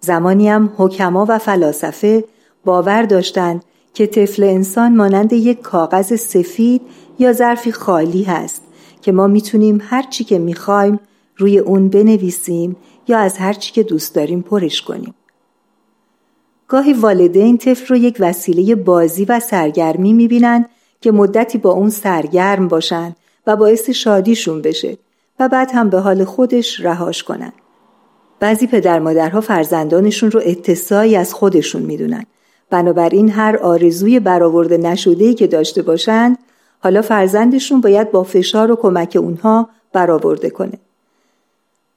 زمانی 0.01 0.49
هم 0.49 0.73
حکما 0.77 1.27
و 1.29 1.39
فلاسفه 1.39 2.25
باور 2.65 3.03
داشتند 3.03 3.65
که 3.95 4.07
طفل 4.07 4.43
انسان 4.43 4.97
مانند 4.97 5.33
یک 5.33 5.61
کاغذ 5.61 6.15
سفید 6.15 6.83
یا 7.19 7.33
ظرفی 7.33 7.73
خالی 7.73 8.23
هست 8.23 8.63
که 9.03 9.13
ما 9.13 9.27
می‌تونیم 9.27 9.81
هر 9.83 10.03
چی 10.03 10.25
که 10.25 10.39
می‌خوایم 10.39 11.01
روی 11.37 11.59
اون 11.59 11.89
بنویسیم 11.89 12.77
یا 13.09 13.19
از 13.19 13.39
هر 13.39 13.53
چی 13.53 13.73
که 13.73 13.83
دوست 13.83 14.15
داریم 14.15 14.43
پرش 14.43 14.83
کنیم. 14.83 15.15
گاهی 16.69 16.93
والدین 16.93 17.59
طفل 17.59 17.87
رو 17.87 17.97
یک 17.97 18.17
وسیله 18.21 18.75
بازی 18.75 19.25
و 19.25 19.41
سرگرمی 19.41 20.13
می‌بینن 20.13 20.67
که 21.01 21.13
مدتی 21.13 21.59
با 21.59 21.71
اون 21.71 21.91
سرگرم 21.91 22.69
باشن 22.69 23.15
و 23.47 23.57
باعث 23.57 23.91
شادیشون 23.91 24.63
بشه 24.63 24.99
و 25.41 25.49
بعد 25.49 25.71
هم 25.75 25.91
به 25.91 26.01
حال 26.01 26.25
خودش 26.25 26.81
رهاش 26.81 27.23
کنن. 27.23 27.53
بعضی 28.41 28.67
پدر 28.67 28.99
مادرها 28.99 29.41
فرزندانشون 29.41 30.31
رو 30.31 30.41
اتسایی 30.45 31.17
از 31.17 31.35
خودشون 31.35 31.83
می‌دونن. 31.83 32.25
بنابراین 32.71 33.31
هر 33.31 33.57
آرزوی 33.57 34.21
برآورده 34.21 34.77
نشده‌ای 34.77 35.35
که 35.35 35.47
داشته 35.47 35.83
باشند 35.83 36.39
حالا 36.79 37.03
فرزندشون 37.03 37.81
باید 37.81 38.11
با 38.11 38.23
فشار 38.23 38.71
و 38.71 38.77
کمک 38.77 39.19
اونها 39.21 39.69
برآورده 39.93 40.51
کنه. 40.51 40.79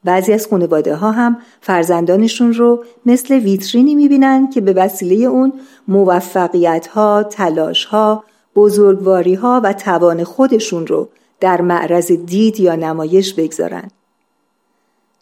بعضی 0.04 0.34
از 0.34 0.48
خانواده 0.48 0.96
ها 0.96 1.12
هم 1.12 1.38
فرزندانشون 1.62 2.54
رو 2.54 2.84
مثل 3.06 3.34
ویترینی 3.34 3.96
می‌بینن 3.96 4.50
که 4.50 4.62
به 4.62 4.74
وسیله 4.74 5.26
اون 5.26 5.54
موفقیت 5.88 6.88
ها، 6.88 7.24
تلاش 7.24 7.86
ها، 7.86 8.24
بزرگواری 8.56 9.34
ها 9.34 9.62
و 9.64 9.74
توان 9.74 10.24
خودشون 10.24 10.88
رو 10.88 11.10
در 11.40 11.62
معرض 11.62 12.12
دید 12.12 12.60
یا 12.60 12.76
نمایش 12.76 13.34
بگذارن. 13.34 13.92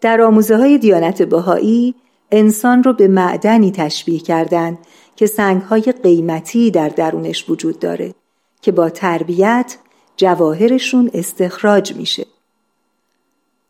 در 0.01 0.21
آموزه 0.21 0.57
های 0.57 0.77
دیانت 0.77 1.21
بهایی 1.21 1.95
انسان 2.31 2.83
رو 2.83 2.93
به 2.93 3.07
معدنی 3.07 3.71
تشبیه 3.71 4.19
کردند 4.19 4.77
که 5.15 5.25
سنگ 5.25 5.61
های 5.61 5.81
قیمتی 6.03 6.71
در 6.71 6.89
درونش 6.89 7.49
وجود 7.49 7.79
داره 7.79 8.13
که 8.61 8.71
با 8.71 8.89
تربیت 8.89 9.77
جواهرشون 10.17 11.11
استخراج 11.13 11.95
میشه. 11.95 12.25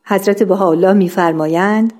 حضرت 0.05 0.43
بهاءالله 0.43 0.93
میفرمایند 0.93 1.93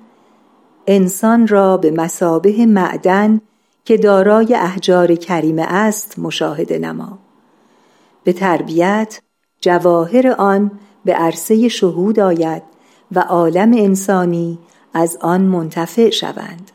انسان 0.86 1.48
را 1.48 1.76
به 1.76 1.90
مسابه 1.90 2.66
معدن 2.66 3.40
که 3.84 3.96
دارای 3.96 4.54
احجار 4.54 5.14
کریمه 5.14 5.62
است 5.62 6.18
مشاهده 6.18 6.78
نما 6.78 7.18
به 8.24 8.32
تربیت 8.32 9.20
جواهر 9.60 10.34
آن 10.38 10.70
به 11.04 11.14
عرصه 11.14 11.68
شهود 11.68 12.20
آید 12.20 12.62
و 13.12 13.20
عالم 13.20 13.72
انسانی 13.72 14.58
از 14.94 15.18
آن 15.20 15.40
منتفع 15.40 16.10
شوند 16.10 16.70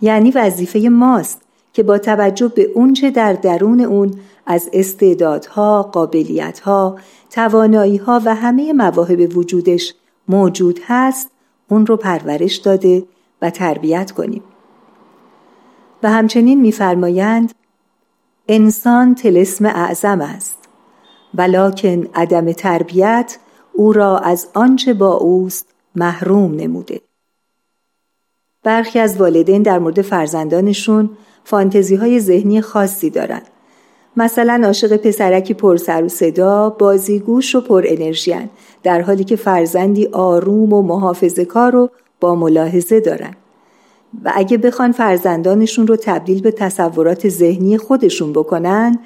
یعنی 0.00 0.30
وظیفه 0.30 0.88
ماست 0.88 1.42
که 1.72 1.82
با 1.82 1.98
توجه 1.98 2.48
به 2.48 2.62
اونچه 2.62 3.10
در 3.10 3.32
درون 3.32 3.80
اون 3.80 4.14
از 4.46 4.70
استعدادها، 4.72 5.82
قابلیتها، 5.82 6.98
تواناییها 7.30 8.22
و 8.24 8.34
همه 8.34 8.72
مواهب 8.72 9.36
وجودش 9.36 9.94
موجود 10.28 10.80
هست 10.86 11.30
اون 11.68 11.86
رو 11.86 11.96
پرورش 11.96 12.56
داده 12.56 13.04
و 13.42 13.50
تربیت 13.50 14.10
کنیم. 14.10 14.42
و 16.02 16.10
همچنین 16.10 16.60
میفرمایند 16.60 17.52
انسان 18.48 19.14
تلسم 19.14 19.66
اعظم 19.66 20.20
است 20.20 20.58
ولکن 21.34 22.06
عدم 22.14 22.52
تربیت 22.52 23.38
او 23.72 23.92
را 23.92 24.18
از 24.18 24.48
آنچه 24.54 24.94
با 24.94 25.12
اوست 25.12 25.66
محروم 25.94 26.54
نموده. 26.54 27.00
برخی 28.62 28.98
از 28.98 29.20
والدین 29.20 29.62
در 29.62 29.78
مورد 29.78 30.02
فرزندانشون 30.02 31.10
فانتزی 31.44 31.94
های 31.94 32.20
ذهنی 32.20 32.60
خاصی 32.60 33.10
دارن. 33.10 33.42
مثلا 34.16 34.62
عاشق 34.64 34.96
پسرکی 34.96 35.54
پر 35.54 35.76
سر 35.76 36.04
و 36.04 36.08
صدا، 36.08 36.70
بازیگوش 36.70 37.54
و 37.54 37.60
پر 37.60 37.84
انرژیان 37.86 38.50
در 38.82 39.00
حالی 39.00 39.24
که 39.24 39.36
فرزندی 39.36 40.06
آروم 40.06 40.72
و 40.72 40.82
محافظه 40.82 41.44
کار 41.44 41.72
رو 41.72 41.90
با 42.20 42.34
ملاحظه 42.34 43.00
دارن. 43.00 43.34
و 44.24 44.32
اگه 44.34 44.58
بخوان 44.58 44.92
فرزندانشون 44.92 45.86
رو 45.86 45.96
تبدیل 45.96 46.42
به 46.42 46.50
تصورات 46.50 47.28
ذهنی 47.28 47.78
خودشون 47.78 48.32
بکنن 48.32 48.98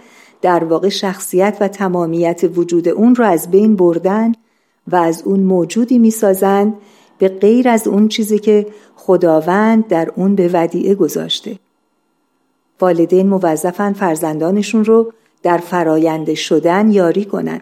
در 0.43 0.65
واقع 0.65 0.89
شخصیت 0.89 1.57
و 1.61 1.69
تمامیت 1.69 2.45
وجود 2.55 2.89
اون 2.89 3.15
رو 3.15 3.25
از 3.25 3.51
بین 3.51 3.77
بردن 3.77 4.33
و 4.89 4.97
از 4.97 5.23
اون 5.23 5.41
موجودی 5.41 5.99
می‌سازند 5.99 6.75
به 7.19 7.29
غیر 7.29 7.69
از 7.69 7.89
اون 7.89 8.09
چیزی 8.09 8.39
که 8.39 8.67
خداوند 8.97 9.87
در 9.87 10.13
اون 10.17 10.35
به 10.35 10.51
ودیعه 10.53 10.95
گذاشته. 10.95 11.59
والدین 12.81 13.29
موظفن 13.29 13.93
فرزندانشون 13.93 14.85
رو 14.85 15.13
در 15.43 15.59
فرایند 15.59 16.35
شدن 16.35 16.91
یاری 16.91 17.25
کنن. 17.25 17.61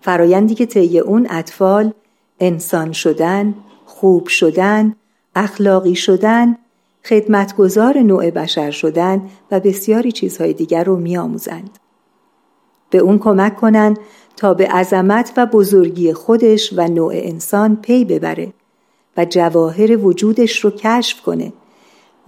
فرایندی 0.00 0.54
که 0.54 0.66
طی 0.66 0.98
اون 0.98 1.26
اطفال 1.30 1.92
انسان 2.40 2.92
شدن، 2.92 3.54
خوب 3.86 4.28
شدن، 4.28 4.96
اخلاقی 5.36 5.94
شدن، 5.94 6.56
خدمتگزار 7.04 7.98
نوع 7.98 8.30
بشر 8.30 8.70
شدن 8.70 9.22
و 9.50 9.60
بسیاری 9.60 10.12
چیزهای 10.12 10.52
دیگر 10.52 10.84
رو 10.84 10.96
میآموزند. 10.96 11.78
به 12.90 12.98
اون 12.98 13.18
کمک 13.18 13.56
کنن 13.56 13.96
تا 14.36 14.54
به 14.54 14.66
عظمت 14.66 15.32
و 15.36 15.46
بزرگی 15.46 16.12
خودش 16.12 16.72
و 16.76 16.88
نوع 16.88 17.12
انسان 17.16 17.76
پی 17.76 18.04
ببره 18.04 18.52
و 19.16 19.24
جواهر 19.24 19.96
وجودش 19.96 20.64
رو 20.64 20.70
کشف 20.70 21.22
کنه 21.22 21.52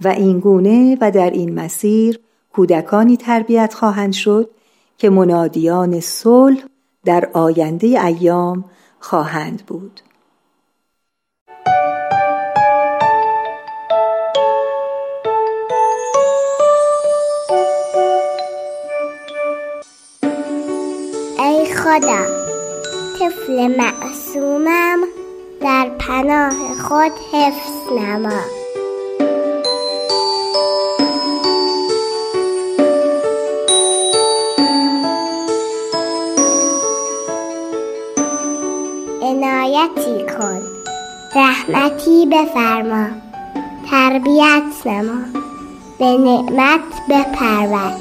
و 0.01 0.07
اینگونه 0.07 0.97
و 1.01 1.11
در 1.11 1.29
این 1.29 1.59
مسیر 1.59 2.19
کودکانی 2.53 3.17
تربیت 3.17 3.73
خواهند 3.73 4.13
شد 4.13 4.49
که 4.97 5.09
منادیان 5.09 5.99
صلح 5.99 6.63
در 7.05 7.29
آینده 7.33 7.87
ایام 8.05 8.65
خواهند 8.99 9.65
بود. 9.65 10.01
ای 21.39 21.65
خدا 21.75 22.25
طفل 23.19 23.77
معصومم 23.77 24.99
در 25.61 25.91
پناه 25.99 26.75
خود 26.75 27.11
حفظ 27.33 27.91
نما 27.99 28.58
عنایتی 39.79 40.25
کن. 40.25 40.61
رحمتی 41.35 42.25
بفرما. 42.25 43.07
تربیت 43.91 44.87
نما. 44.87 45.21
به 45.99 46.05
نعمت 46.05 46.79
بپرور. 47.09 47.93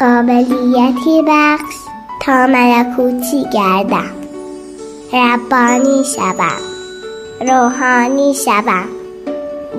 قابلیتی 0.00 1.22
بخش 1.26 1.74
تا 2.22 2.46
ملکوتی 2.46 3.44
گردم. 3.52 4.10
ربانی 5.12 6.04
شوم. 6.04 6.58
روحانی 7.40 8.34
شوم. 8.34 9.01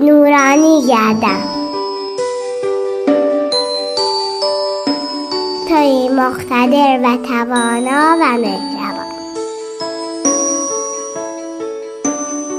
نورانی 0.04 0.82
گردم. 0.88 1.42
توی 5.68 6.08
مقتدر 6.08 7.00
و 7.04 7.16
توانا 7.28 8.16
و 8.20 8.38
مهربان. 8.38 9.14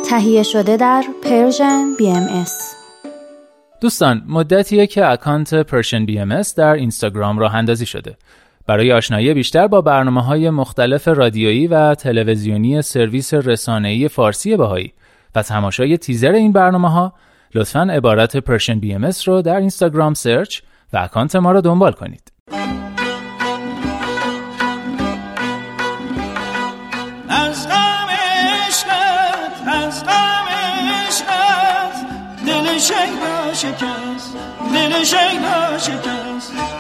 تهیه 0.10 0.44
شده 0.44 0.78
در 0.78 1.04
پرژن 1.24 1.96
BMS 2.00 2.52
دوستان 3.82 4.24
مدتیه 4.28 4.88
که 4.88 5.12
account 5.12 5.54
Persian 5.54 6.06
BMS 6.06 6.42
در 6.58 6.74
اینستاگرام 6.74 7.40
راه 7.40 7.56
اندازی 7.56 7.86
شده. 7.86 8.18
برای 8.68 8.92
آشنایی 8.92 9.34
بیشتر 9.34 9.68
با 9.68 9.82
برنامه 9.82 10.24
های 10.24 10.50
مختلف 10.50 11.08
رادیویی 11.08 11.68
و 11.68 11.96
تلویزیونی 11.96 12.82
سرویس 12.82 13.34
رسانه‌ای 13.34 14.08
فارسی 14.08 14.58
بهایی 14.58 14.94
و 15.36 15.42
تماشای 15.42 15.98
تیزر 15.98 16.32
این 16.32 16.52
برنامه 16.52 16.92
ها 16.92 17.14
لطفا 17.56 17.88
عبارت 17.92 18.38
Persian 18.38 18.80
BMS 18.80 19.12
رو 19.26 19.42
در 19.42 19.56
اینستاگرام 19.56 20.14
search 20.14 20.62
و 20.94 20.98
account 20.98 21.36
ما 21.36 21.52
رو 21.52 21.62
دنبال 21.62 21.92
کنید. 21.92 22.32
شکست 33.56 34.36
دل 34.74 35.04
شیدا 35.04 35.78
شکست. 35.78 36.75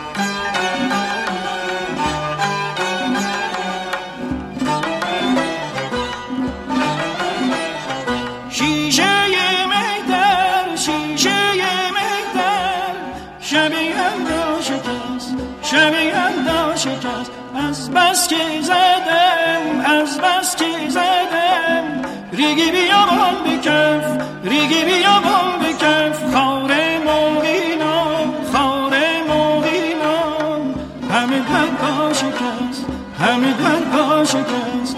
ریگی 22.55 22.71
بیابان 22.71 23.35
بکف 23.45 24.23
ریگی 24.43 24.85
بیابان 24.85 25.59
بکف 25.59 26.33
خاره 26.33 26.99
موینان 26.99 28.33
خاره 28.53 29.23
موینان 29.27 30.75
همه 31.11 31.39
در 31.39 31.65
پا 31.65 32.13
شکست 32.13 32.85
همه 33.19 33.53
در 33.53 33.79
پا 33.91 34.25
شکست 34.25 34.97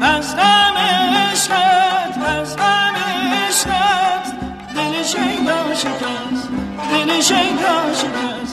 از 0.00 0.36
غم 0.36 0.76
عشقت 1.30 2.18
از 2.26 2.56
شکست 5.74 6.10
شکست. 7.94 8.49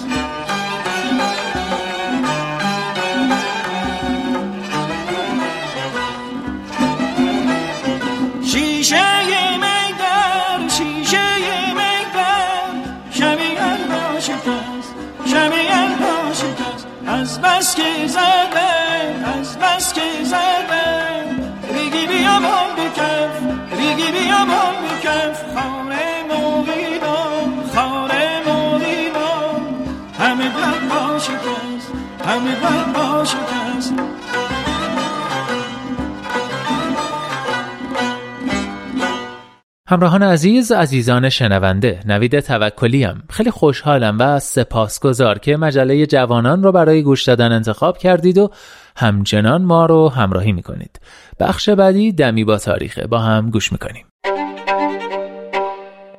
همراهان 39.90 40.24
عزیز 40.24 40.72
عزیزان 40.72 41.30
شنونده 41.30 42.00
نوید 42.06 42.40
توکلیم 42.40 43.24
خیلی 43.30 43.52
خوشحالم 43.52 44.18
و 44.20 44.40
سپاسگزار 44.40 45.40
که 45.40 45.58
مجله 45.58 46.06
جوانان 46.06 46.64
رو 46.64 46.72
برای 46.72 47.04
گوش 47.04 47.24
دادن 47.24 47.52
انتخاب 47.52 47.98
کردید 47.98 48.38
و 48.38 48.50
همچنان 48.98 49.64
ما 49.64 49.86
رو 49.86 50.10
همراهی 50.10 50.52
می‌کنید. 50.52 51.00
بخش 51.40 51.70
بعدی 51.70 52.12
دمی 52.12 52.44
با 52.44 52.58
تاریخه. 52.58 53.08
با 53.08 53.20
هم 53.20 53.50
گوش 53.50 53.72
می‌کنیم. 53.72 54.06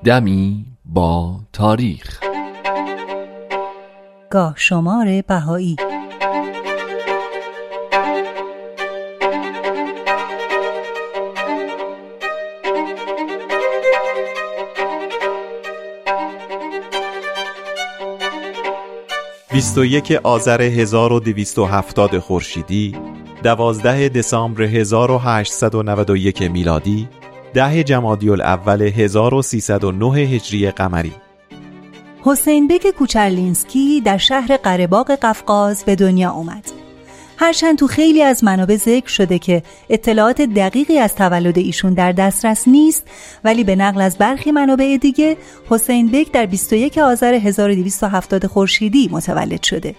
دمی 0.05 0.67
با 0.85 1.41
تاریخ. 1.53 2.21
گاه 4.31 4.53
شمار 4.57 5.23
بهایی. 5.29 5.77
21 19.59 20.12
آذر 20.12 20.62
1270 20.62 22.18
خورشیدی 22.18 22.97
12 23.42 24.09
دسامبر 24.09 24.62
1891 24.62 26.42
میلادی 26.42 27.09
10 27.55 27.85
جمادی 27.85 28.31
الاول 28.31 28.83
1309 28.83 30.18
هجری 30.18 30.71
قمری 30.71 31.12
حسین 32.23 32.68
بک 32.68 32.90
کوچرلینسکی 32.90 34.01
در 34.01 34.18
شهر 34.18 34.57
قرهباغ 34.57 35.11
قفقاز 35.23 35.85
به 35.85 35.97
دنیا 35.97 36.31
اومد. 36.31 36.78
هرچند 37.40 37.79
تو 37.79 37.87
خیلی 37.87 38.22
از 38.22 38.44
منابع 38.44 38.77
ذکر 38.77 39.09
شده 39.09 39.38
که 39.38 39.62
اطلاعات 39.90 40.42
دقیقی 40.42 40.98
از 40.98 41.14
تولد 41.14 41.59
ایشون 41.59 41.94
در 41.94 42.12
دسترس 42.12 42.68
نیست 42.68 43.05
ولی 43.44 43.64
به 43.64 43.77
نقل 43.77 44.01
از 44.01 44.18
برخی 44.18 44.51
منابع 44.51 44.96
دیگه 45.01 45.37
حسین 45.68 46.09
بک 46.09 46.33
در 46.33 46.46
21 46.46 46.98
آذر 46.98 47.35
1270 47.35 48.46
خورشیدی 48.46 49.09
متولد 49.12 49.62
شده. 49.62 49.94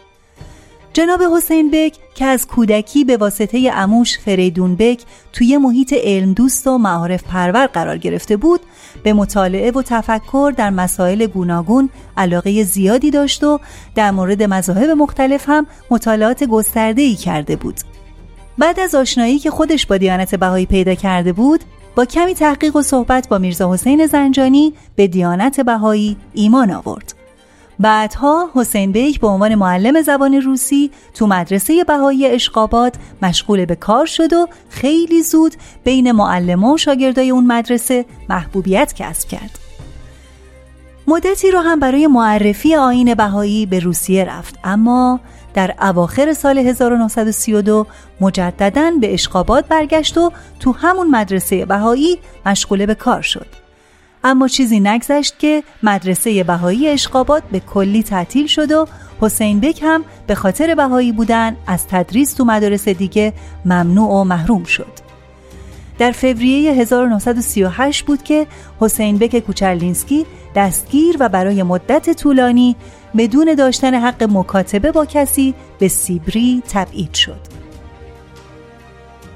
جناب 0.93 1.21
حسین 1.21 1.71
بک 1.71 1.93
که 2.15 2.25
از 2.25 2.47
کودکی 2.47 3.03
به 3.03 3.17
واسطه 3.17 3.71
اموش 3.73 4.19
فریدون 4.19 4.75
بک 4.75 5.01
توی 5.33 5.57
محیط 5.57 5.93
علم 5.93 6.33
دوست 6.33 6.67
و 6.67 6.77
معارف 6.77 7.23
پرور 7.23 7.67
قرار 7.67 7.97
گرفته 7.97 8.37
بود 8.37 8.59
به 9.03 9.13
مطالعه 9.13 9.71
و 9.71 9.81
تفکر 9.81 10.53
در 10.57 10.69
مسائل 10.69 11.25
گوناگون 11.25 11.89
علاقه 12.17 12.63
زیادی 12.63 13.11
داشت 13.11 13.43
و 13.43 13.59
در 13.95 14.11
مورد 14.11 14.43
مذاهب 14.43 14.89
مختلف 14.89 15.49
هم 15.49 15.67
مطالعات 15.91 16.43
گسترده 16.43 17.01
ای 17.01 17.15
کرده 17.15 17.55
بود. 17.55 17.75
بعد 18.57 18.79
از 18.79 18.95
آشنایی 18.95 19.39
که 19.39 19.51
خودش 19.51 19.85
با 19.85 19.97
دیانت 19.97 20.35
بهایی 20.35 20.65
پیدا 20.65 20.95
کرده 20.95 21.33
بود 21.33 21.63
با 21.95 22.05
کمی 22.05 22.33
تحقیق 22.33 22.75
و 22.75 22.81
صحبت 22.81 23.27
با 23.27 23.37
میرزا 23.37 23.73
حسین 23.73 24.05
زنجانی 24.05 24.73
به 24.95 25.07
دیانت 25.07 25.61
بهایی 25.61 26.17
ایمان 26.33 26.71
آورد. 26.71 27.18
بعدها 27.79 28.49
حسین 28.55 28.91
بیک 28.91 29.19
به 29.19 29.27
عنوان 29.27 29.55
معلم 29.55 30.01
زبان 30.01 30.33
روسی 30.33 30.91
تو 31.13 31.27
مدرسه 31.27 31.83
بهایی 31.83 32.27
اشقابات 32.27 32.95
مشغول 33.21 33.65
به 33.65 33.75
کار 33.75 34.05
شد 34.05 34.33
و 34.33 34.47
خیلی 34.69 35.23
زود 35.23 35.55
بین 35.83 36.11
معلم 36.11 36.63
و 36.63 36.77
شاگردای 36.77 37.29
اون 37.29 37.47
مدرسه 37.47 38.05
محبوبیت 38.29 38.93
کسب 38.93 39.27
کرد. 39.27 39.59
مدتی 41.07 41.51
رو 41.51 41.59
هم 41.59 41.79
برای 41.79 42.07
معرفی 42.07 42.75
آین 42.75 43.13
بهایی 43.13 43.65
به 43.65 43.79
روسیه 43.79 44.25
رفت 44.25 44.59
اما 44.63 45.19
در 45.53 45.75
اواخر 45.81 46.33
سال 46.33 46.57
1932 46.57 47.87
مجددا 48.21 48.91
به 49.01 49.13
اشقابات 49.13 49.67
برگشت 49.67 50.17
و 50.17 50.31
تو 50.59 50.71
همون 50.71 51.07
مدرسه 51.07 51.65
بهایی 51.65 52.19
مشغول 52.45 52.85
به 52.85 52.95
کار 52.95 53.21
شد. 53.21 53.58
اما 54.23 54.47
چیزی 54.47 54.79
نگذشت 54.79 55.39
که 55.39 55.63
مدرسه 55.83 56.43
بهایی 56.43 56.87
اشقابات 56.87 57.43
به 57.51 57.59
کلی 57.59 58.03
تعطیل 58.03 58.47
شد 58.47 58.71
و 58.71 58.87
حسین 59.21 59.59
بک 59.59 59.79
هم 59.83 60.03
به 60.27 60.35
خاطر 60.35 60.75
بهایی 60.75 61.11
بودن 61.11 61.55
از 61.67 61.87
تدریس 61.87 62.33
تو 62.33 62.45
مدارس 62.45 62.87
دیگه 62.87 63.33
ممنوع 63.65 64.09
و 64.09 64.23
محروم 64.23 64.63
شد. 64.63 65.09
در 65.99 66.11
فوریه 66.11 66.71
1938 66.71 68.05
بود 68.05 68.23
که 68.23 68.47
حسین 68.79 69.17
بک 69.17 69.39
کوچرلینسکی 69.39 70.25
دستگیر 70.55 71.17
و 71.19 71.29
برای 71.29 71.63
مدت 71.63 72.17
طولانی 72.17 72.75
بدون 73.17 73.55
داشتن 73.55 73.93
حق 73.93 74.23
مکاتبه 74.23 74.91
با 74.91 75.05
کسی 75.05 75.55
به 75.79 75.87
سیبری 75.87 76.63
تبعید 76.69 77.13
شد. 77.13 77.39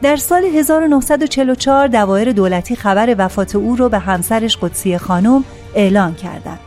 در 0.03 0.15
سال 0.15 0.43
1944 0.43 1.87
دوایر 1.87 2.31
دولتی 2.31 2.75
خبر 2.75 3.15
وفات 3.17 3.55
او 3.55 3.75
را 3.75 3.89
به 3.89 3.99
همسرش 3.99 4.57
قدسی 4.57 4.97
خانم 4.97 5.43
اعلان 5.75 6.15
کردند. 6.15 6.59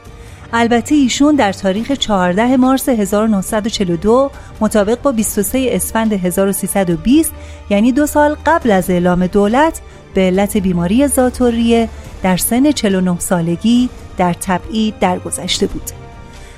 البته 0.53 0.95
ایشون 0.95 1.35
در 1.35 1.53
تاریخ 1.53 1.93
14 1.93 2.57
مارس 2.57 2.89
1942 2.89 4.31
مطابق 4.61 5.03
با 5.03 5.13
23 5.13 5.69
اسفند 5.71 6.13
1320 6.13 7.33
یعنی 7.71 7.93
دو 7.93 8.07
سال 8.07 8.37
قبل 8.47 8.71
از 8.71 8.91
اعلام 8.91 9.27
دولت 9.27 9.81
به 10.15 10.21
علت 10.21 10.57
بیماری 10.57 11.09
زاتوریه 11.09 11.89
در 12.23 12.37
سن 12.37 12.73
49 12.73 13.19
سالگی 13.19 13.89
در 14.19 14.33
تبعید 14.33 14.99
درگذشته 14.99 15.67
بود. 15.67 16.06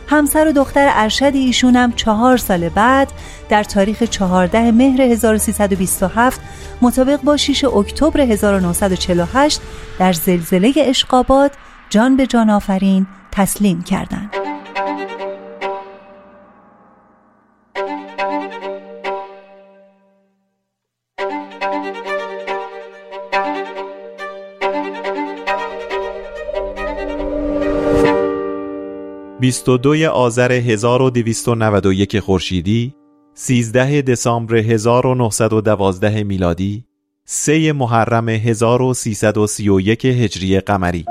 همسر 0.08 0.48
و 0.48 0.52
دختر 0.52 0.92
ارشد 0.94 1.30
ایشون 1.34 1.76
هم 1.76 1.92
چهار 1.92 2.36
سال 2.36 2.68
بعد 2.68 3.12
در 3.48 3.64
تاریخ 3.64 4.02
14 4.02 4.72
مهر 4.72 5.00
1327 5.00 6.40
مطابق 6.82 7.20
با 7.22 7.36
6 7.36 7.64
اکتبر 7.64 8.20
1948 8.20 9.60
در 9.98 10.12
زلزله 10.12 10.72
اشقابات 10.76 11.52
جان 11.90 12.16
به 12.16 12.26
جان 12.26 12.50
آفرین 12.50 13.06
تسلیم 13.32 13.82
کردند. 13.82 14.30
22 29.40 30.06
آذر 30.08 30.52
1291 30.52 32.20
خورشیدی 32.20 32.94
13 33.34 34.02
دسامبر 34.02 34.56
1912 34.56 36.24
میلادی 36.24 36.84
3 37.24 37.72
محرم 37.72 38.28
1331 38.28 40.04
هجری 40.04 40.60
قمری. 40.60 41.04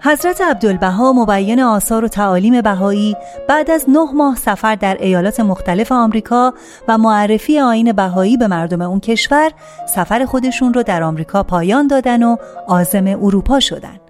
حضرت 0.00 0.40
عبدالبها 0.40 1.12
مبین 1.12 1.60
آثار 1.60 2.04
و 2.04 2.08
تعالیم 2.08 2.60
بهایی 2.60 3.16
بعد 3.48 3.70
از 3.70 3.84
نه 3.88 4.12
ماه 4.14 4.36
سفر 4.36 4.74
در 4.74 4.96
ایالات 5.00 5.40
مختلف 5.40 5.92
آمریکا 5.92 6.54
و 6.88 6.98
معرفی 6.98 7.60
آین 7.60 7.92
بهایی 7.92 8.36
به 8.36 8.46
مردم 8.46 8.82
اون 8.82 9.00
کشور 9.00 9.50
سفر 9.94 10.24
خودشون 10.24 10.74
رو 10.74 10.82
در 10.82 11.02
آمریکا 11.02 11.42
پایان 11.42 11.86
دادن 11.86 12.22
و 12.22 12.36
عازم 12.66 13.06
اروپا 13.06 13.60
شدن. 13.60 14.03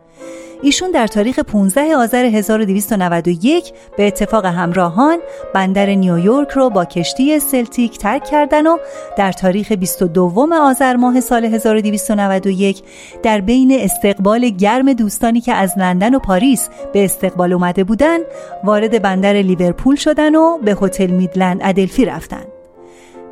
ایشون 0.65 0.91
در 0.91 1.07
تاریخ 1.07 1.39
15 1.39 1.97
آذر 1.97 2.25
1291 2.25 3.73
به 3.97 4.07
اتفاق 4.07 4.47
همراهان 4.47 5.19
بندر 5.55 5.87
نیویورک 5.87 6.51
رو 6.51 6.71
با 6.71 6.85
کشتی 6.85 7.39
سلتیک 7.39 7.99
ترک 7.99 8.25
کردن 8.25 8.67
و 8.67 8.79
در 9.17 9.33
تاریخ 9.33 9.73
22 9.73 10.49
آذر 10.61 10.97
ماه 10.97 11.21
سال 11.21 11.45
1291 11.45 12.83
در 13.23 13.41
بین 13.41 13.73
استقبال 13.81 14.49
گرم 14.49 14.93
دوستانی 14.93 15.41
که 15.41 15.53
از 15.53 15.73
لندن 15.77 16.15
و 16.15 16.19
پاریس 16.19 16.69
به 16.93 17.05
استقبال 17.05 17.53
اومده 17.53 17.85
بودن 17.85 18.19
وارد 18.65 19.03
بندر 19.03 19.33
لیورپول 19.33 19.97
شدن 19.97 20.35
و 20.35 20.59
به 20.59 20.77
هتل 20.83 21.11
میدلند 21.11 21.61
ادلفی 21.63 22.05
رفتن. 22.05 22.54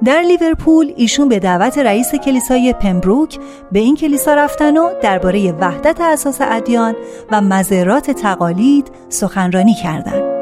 در 0.04 0.22
لیورپول 0.22 0.92
ایشون 0.96 1.28
به 1.28 1.38
دعوت 1.38 1.78
رئیس 1.78 2.14
کلیسای 2.14 2.72
پمبروک 2.72 3.38
به 3.72 3.78
این 3.78 3.96
کلیسا 3.96 4.34
رفتن 4.34 4.76
و 4.76 4.90
درباره 5.02 5.52
وحدت 5.52 6.00
اساس 6.00 6.38
ادیان 6.40 6.94
و 7.30 7.40
مزرات 7.40 8.10
تقالید 8.10 8.90
سخنرانی 9.08 9.74
کردند. 9.74 10.32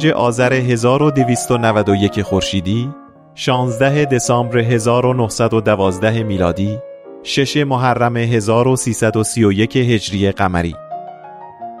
...25 0.00 0.06
آذر 0.06 0.52
1291 0.52 2.22
خورشیدی 2.22 2.90
16 3.34 4.04
دسامبر 4.04 4.58
1912 4.58 6.22
میلادی 6.22 6.78
شش 7.22 7.56
محرم 7.56 8.16
1331 8.16 9.76
هجری 9.76 10.32
قمری 10.32 10.74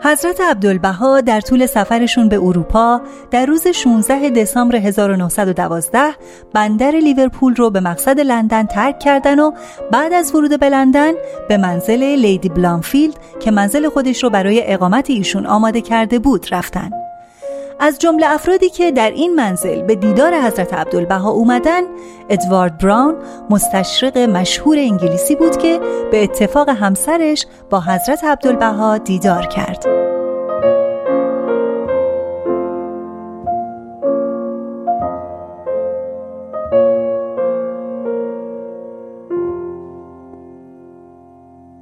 حضرت 0.02 0.40
عبدالبها 0.40 1.20
در 1.20 1.40
طول 1.40 1.66
سفرشون 1.66 2.28
به 2.28 2.36
اروپا 2.36 3.00
در 3.30 3.46
روز 3.46 3.66
16 3.66 4.30
دسامبر 4.30 4.76
1912 4.76 5.98
بندر 6.54 6.90
لیورپول 6.90 7.54
رو 7.54 7.70
به 7.70 7.80
مقصد 7.80 8.20
لندن 8.20 8.66
ترک 8.66 8.98
کردن 8.98 9.38
و 9.38 9.52
بعد 9.92 10.12
از 10.12 10.34
ورود 10.34 10.60
به 10.60 10.68
لندن 10.68 11.12
به 11.48 11.56
منزل 11.56 12.02
لیدی 12.02 12.48
بلانفیلد 12.48 13.14
که 13.40 13.50
منزل 13.50 13.88
خودش 13.88 14.22
رو 14.22 14.30
برای 14.30 14.72
اقامت 14.72 15.10
ایشون 15.10 15.46
آماده 15.46 15.80
کرده 15.80 16.18
بود 16.18 16.46
رفتن. 16.50 16.90
از 17.80 17.98
جمله 17.98 18.26
افرادی 18.26 18.70
که 18.70 18.92
در 18.92 19.10
این 19.10 19.34
منزل 19.34 19.82
به 19.82 19.94
دیدار 19.94 20.40
حضرت 20.40 20.74
عبدالبها 20.74 21.30
اومدن 21.30 21.82
ادوارد 22.30 22.78
براون 22.78 23.14
مستشرق 23.50 24.18
مشهور 24.18 24.78
انگلیسی 24.78 25.36
بود 25.36 25.56
که 25.56 25.80
به 26.10 26.22
اتفاق 26.22 26.68
همسرش 26.68 27.46
با 27.70 27.80
حضرت 27.80 28.24
عبدالبها 28.24 28.98
دیدار 28.98 29.46
کرد. 29.46 29.86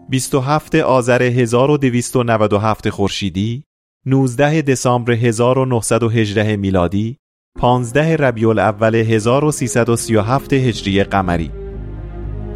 27 0.08 0.74
آذر 0.74 1.22
1297 1.22 2.90
خورشیدی 2.90 3.67
19 4.10 4.62
دسامبر 4.62 5.12
1918 5.12 6.56
میلادی 6.56 7.16
15 7.58 8.16
ربیع 8.16 8.48
الاول 8.48 8.94
1337 8.94 10.52
هجری 10.52 11.04
قمری 11.04 11.50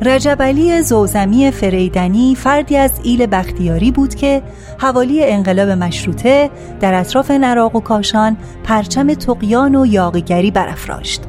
رجب 0.02 0.42
علی 0.42 0.82
زوزمی 0.82 1.50
فریدنی 1.50 2.34
فردی 2.34 2.76
از 2.76 3.00
ایل 3.04 3.26
بختیاری 3.26 3.90
بود 3.90 4.14
که 4.14 4.42
حوالی 4.78 5.24
انقلاب 5.24 5.68
مشروطه 5.68 6.50
در 6.80 6.94
اطراف 6.94 7.30
نراق 7.30 7.76
و 7.76 7.80
کاشان 7.80 8.36
پرچم 8.64 9.14
تقیان 9.14 9.74
و 9.74 9.86
یاقیگری 9.86 10.50
برافراشت. 10.50 11.22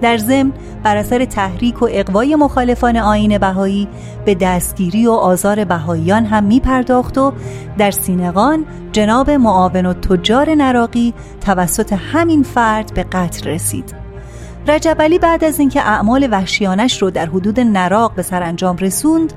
در 0.00 0.16
ضمن 0.16 0.52
بر 0.82 0.96
اثر 0.96 1.24
تحریک 1.24 1.82
و 1.82 1.88
اقوای 1.90 2.36
مخالفان 2.36 2.96
آین 2.96 3.38
بهایی 3.38 3.88
به 4.24 4.34
دستگیری 4.34 5.06
و 5.06 5.10
آزار 5.10 5.64
بهاییان 5.64 6.24
هم 6.24 6.44
می 6.44 6.60
پرداخت 6.60 7.18
و 7.18 7.32
در 7.78 7.90
سینقان 7.90 8.66
جناب 8.92 9.30
معاون 9.30 9.86
و 9.86 9.92
تجار 9.92 10.54
نراقی 10.54 11.14
توسط 11.40 11.92
همین 11.92 12.42
فرد 12.42 12.94
به 12.94 13.02
قتل 13.02 13.50
رسید. 13.50 14.08
رجب 14.68 15.02
علی 15.02 15.18
بعد 15.18 15.44
از 15.44 15.58
اینکه 15.58 15.80
اعمال 15.80 16.28
وحشیانش 16.30 17.02
رو 17.02 17.10
در 17.10 17.26
حدود 17.26 17.60
نراق 17.60 18.14
به 18.14 18.22
سرانجام 18.22 18.76
رسوند 18.76 19.32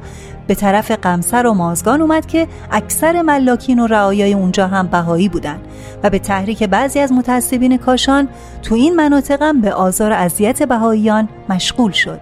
به 0.52 0.56
طرف 0.56 0.92
قمسر 0.92 1.46
و 1.46 1.54
مازگان 1.54 2.02
اومد 2.02 2.26
که 2.26 2.48
اکثر 2.72 3.22
ملاکین 3.22 3.80
و 3.80 3.88
رعایای 3.88 4.34
اونجا 4.34 4.68
هم 4.68 4.88
بهایی 4.88 5.30
بودن 5.30 5.60
و 6.04 6.10
به 6.10 6.20
تحریک 6.20 6.64
بعضی 6.64 7.00
از 7.00 7.12
متعصبین 7.12 7.78
کاشان 7.78 8.28
تو 8.62 8.76
این 8.76 8.96
مناطق 8.96 9.42
هم 9.42 9.62
به 9.62 9.74
آزار 9.74 10.12
اذیت 10.12 10.64
بهاییان 10.64 11.30
مشغول 11.50 11.92
شد. 11.92 12.20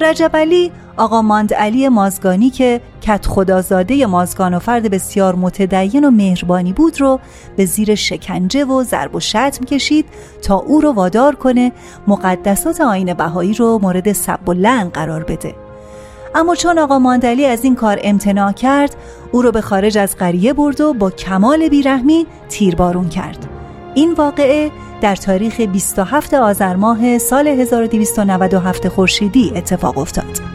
رجب 0.00 0.36
علی 0.36 0.72
آقا 0.96 1.22
ماند 1.22 1.54
علی 1.54 1.88
مازگانی 1.88 2.50
که 2.50 2.80
کت 3.00 3.26
خدازاده 3.26 4.06
مازگان 4.06 4.54
و 4.54 4.58
فرد 4.58 4.90
بسیار 4.90 5.34
متدین 5.34 6.04
و 6.04 6.10
مهربانی 6.10 6.72
بود 6.72 7.00
رو 7.00 7.20
به 7.56 7.64
زیر 7.64 7.94
شکنجه 7.94 8.64
و 8.64 8.82
ضرب 8.82 9.14
و 9.14 9.20
شتم 9.20 9.64
کشید 9.64 10.06
تا 10.42 10.54
او 10.54 10.80
رو 10.80 10.92
وادار 10.92 11.34
کنه 11.34 11.72
مقدسات 12.06 12.80
آین 12.80 13.14
بهایی 13.14 13.54
رو 13.54 13.78
مورد 13.82 14.12
سب 14.12 14.48
و 14.48 14.52
لعن 14.52 14.88
قرار 14.88 15.24
بده. 15.24 15.61
اما 16.34 16.54
چون 16.54 16.78
آقا 16.78 16.98
ماندلی 16.98 17.46
از 17.46 17.64
این 17.64 17.74
کار 17.74 17.98
امتناع 18.02 18.52
کرد 18.52 18.96
او 19.32 19.42
رو 19.42 19.52
به 19.52 19.60
خارج 19.60 19.98
از 19.98 20.16
قریه 20.16 20.52
برد 20.52 20.80
و 20.80 20.92
با 20.92 21.10
کمال 21.10 21.68
بیرحمی 21.68 22.26
تیربارون 22.48 23.08
کرد 23.08 23.48
این 23.94 24.12
واقعه 24.12 24.70
در 25.00 25.16
تاریخ 25.16 25.60
27 25.60 26.34
آذر 26.34 26.76
ماه 26.76 27.18
سال 27.18 27.48
1297 27.48 28.88
خورشیدی 28.88 29.52
اتفاق 29.56 29.98
افتاد. 29.98 30.51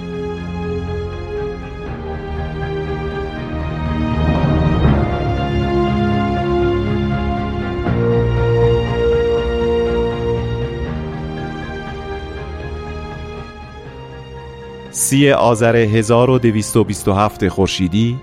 سی 15.07 15.31
آذر 15.31 15.75
1227 15.75 17.47
خورشیدی 17.47 18.17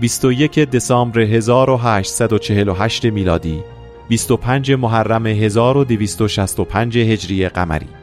21 0.00 0.58
دسامبر 0.58 1.20
1848 1.20 3.04
میلادی 3.04 3.60
25 4.08 4.72
محرم 4.72 5.26
1265 5.26 6.98
هجری 6.98 7.48
قمری. 7.48 7.99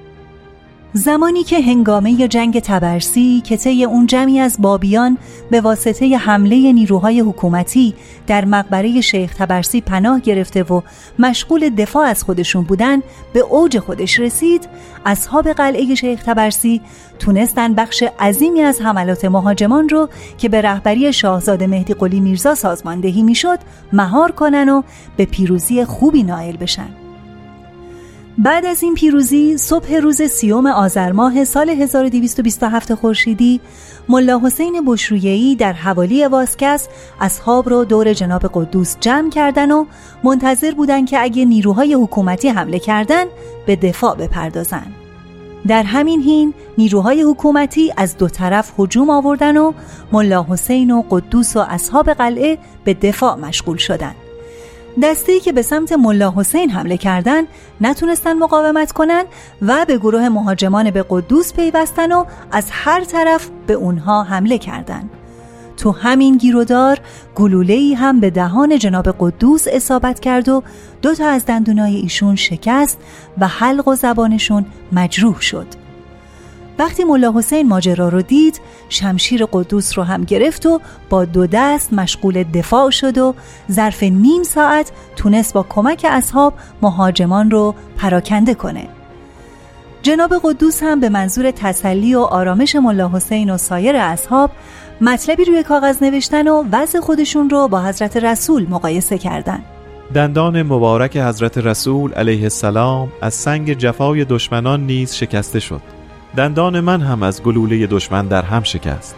زمانی 0.94 1.44
که 1.44 1.62
هنگامه 1.62 2.28
جنگ 2.28 2.60
تبرسی 2.60 3.42
که 3.42 3.58
طی 3.58 3.84
اون 3.84 4.06
جمعی 4.06 4.40
از 4.40 4.58
بابیان 4.60 5.18
به 5.52 5.62
واسطه 5.62 6.18
حمله 6.18 6.74
نیروهای 6.74 7.20
حکومتی 7.20 7.94
در 8.28 8.46
مقبره 8.46 9.02
شیخ 9.02 9.34
تبرسی 9.34 9.82
پناه 9.82 10.20
گرفته 10.20 10.64
و 10.64 10.82
مشغول 11.20 11.70
دفاع 11.70 12.08
از 12.08 12.24
خودشون 12.24 12.64
بودن 12.64 13.02
به 13.34 13.40
اوج 13.40 13.80
خودش 13.80 14.20
رسید 14.20 14.70
اصحاب 15.06 15.52
قلعه 15.52 15.96
شیخ 15.96 16.24
تبرسی 16.24 16.82
تونستن 17.20 17.74
بخش 17.74 18.04
عظیمی 18.20 18.62
از 18.62 18.82
حملات 18.82 19.26
مهاجمان 19.26 19.90
رو 19.90 20.10
که 20.38 20.50
به 20.50 20.62
رهبری 20.62 21.14
شاهزاده 21.14 21.68
مهدی 21.68 21.94
قلی 21.94 22.20
میرزا 22.20 22.56
سازماندهی 22.56 23.24
می‌شد 23.24 23.60
مهار 23.94 24.32
کنن 24.32 24.70
و 24.70 24.82
به 25.18 25.26
پیروزی 25.26 25.86
خوبی 25.86 26.24
نائل 26.24 26.58
بشن. 26.58 27.07
بعد 28.40 28.66
از 28.66 28.84
این 28.84 28.96
پیروزی 28.96 29.58
صبح 29.58 29.96
روز 29.96 30.22
سیوم 30.22 30.66
آذر 30.66 31.12
ماه 31.12 31.46
سال 31.46 31.70
1227 31.70 32.94
خورشیدی 32.94 33.62
ملا 34.10 34.42
حسین 34.44 34.82
بشرویهی 34.86 35.56
در 35.56 35.74
حوالی 35.74 36.26
واسکس 36.26 36.88
اصحاب 37.20 37.70
را 37.70 37.84
دور 37.84 38.14
جناب 38.14 38.52
قدوس 38.54 38.96
جمع 39.00 39.30
کردن 39.30 39.72
و 39.72 39.86
منتظر 40.24 40.72
بودن 40.72 41.06
که 41.06 41.22
اگه 41.22 41.46
نیروهای 41.46 41.94
حکومتی 41.94 42.50
حمله 42.50 42.80
کردن 42.80 43.26
به 43.66 43.76
دفاع 43.76 44.16
بپردازن 44.16 44.88
در 45.68 45.84
همین 45.84 46.22
حین 46.22 46.54
نیروهای 46.78 47.22
حکومتی 47.22 47.94
از 47.98 48.18
دو 48.18 48.28
طرف 48.28 48.74
هجوم 48.80 49.10
آوردن 49.10 49.58
و 49.58 49.74
ملا 50.12 50.46
حسین 50.50 50.92
و 50.92 51.04
قدوس 51.10 51.56
و 51.56 51.60
اصحاب 51.60 52.10
قلعه 52.10 52.58
به 52.84 52.94
دفاع 52.94 53.36
مشغول 53.36 53.78
شدند. 53.78 54.27
دسته 55.02 55.40
که 55.40 55.52
به 55.52 55.62
سمت 55.62 55.92
ملا 55.92 56.34
حسین 56.36 56.70
حمله 56.70 56.98
کردن 56.98 57.44
نتونستن 57.82 58.34
مقاومت 58.34 58.92
کنن 58.92 59.24
و 59.62 59.86
به 59.88 59.98
گروه 59.98 60.30
مهاجمان 60.30 60.92
به 60.92 61.06
قدوس 61.10 61.54
پیوستن 61.54 62.12
و 62.12 62.26
از 62.52 62.68
هر 62.72 63.04
طرف 63.04 63.50
به 63.68 63.74
اونها 63.74 64.24
حمله 64.24 64.58
کردند. 64.58 65.10
تو 65.78 65.92
همین 65.92 66.38
گیرودار 66.38 67.00
گلوله‌ای 67.36 67.94
هم 67.94 68.20
به 68.20 68.30
دهان 68.30 68.78
جناب 68.78 69.16
قدوس 69.20 69.68
اصابت 69.72 70.20
کرد 70.20 70.50
و 70.50 70.64
دو 71.02 71.16
تا 71.16 71.28
از 71.28 71.46
دندونای 71.46 71.96
ایشون 71.96 72.36
شکست 72.36 72.98
و 73.38 73.48
حلق 73.48 73.88
و 73.88 73.96
زبانشون 73.96 74.66
مجروح 74.92 75.42
شد. 75.42 75.87
وقتی 76.80 77.04
ملا 77.04 77.34
حسین 77.36 77.68
ماجرا 77.68 78.10
رو 78.10 78.22
دید 78.22 78.62
شمشیر 78.90 79.46
قدوس 79.46 79.98
رو 79.98 80.04
هم 80.04 80.24
گرفت 80.24 80.66
و 80.66 80.82
با 81.10 81.26
دو 81.26 81.48
دست 81.48 81.94
مشغول 81.94 82.44
دفاع 82.44 82.90
شد 82.90 83.18
و 83.18 83.36
ظرف 83.72 84.04
نیم 84.04 84.44
ساعت 84.44 84.92
تونست 85.16 85.54
با 85.54 85.66
کمک 85.70 86.06
اصحاب 86.10 86.54
مهاجمان 86.82 87.52
رو 87.52 87.76
پراکنده 87.98 88.54
کنه. 88.54 88.88
جناب 90.02 90.34
قدوس 90.44 90.84
هم 90.84 91.00
به 91.00 91.10
منظور 91.10 91.52
تسلی 91.52 92.16
و 92.16 92.20
آرامش 92.20 92.76
ملا 92.76 93.10
حسین 93.14 93.50
و 93.50 93.58
سایر 93.58 93.96
اصحاب 93.96 94.52
مطلبی 95.02 95.46
روی 95.46 95.64
کاغذ 95.64 96.04
نوشتن 96.04 96.48
و 96.48 96.64
وضع 96.72 97.00
خودشون 97.00 97.50
رو 97.50 97.68
با 97.68 97.82
حضرت 97.82 98.18
رسول 98.18 98.68
مقایسه 98.70 99.18
کردن. 99.18 99.64
دندان 100.14 100.64
مبارک 100.64 101.18
حضرت 101.18 101.58
رسول 101.58 102.14
علیه 102.14 102.44
السلام 102.44 103.12
از 103.22 103.34
سنگ 103.34 103.74
جفای 103.74 104.26
دشمنان 104.26 104.86
نیز 104.86 105.14
شکسته 105.14 105.60
شد. 105.60 105.97
دندان 106.36 106.80
من 106.80 107.02
هم 107.02 107.24
از 107.24 107.44
گلوله 107.44 107.88
دشمن 107.88 108.28
در 108.28 108.42
هم 108.42 108.64
شکست. 108.64 109.16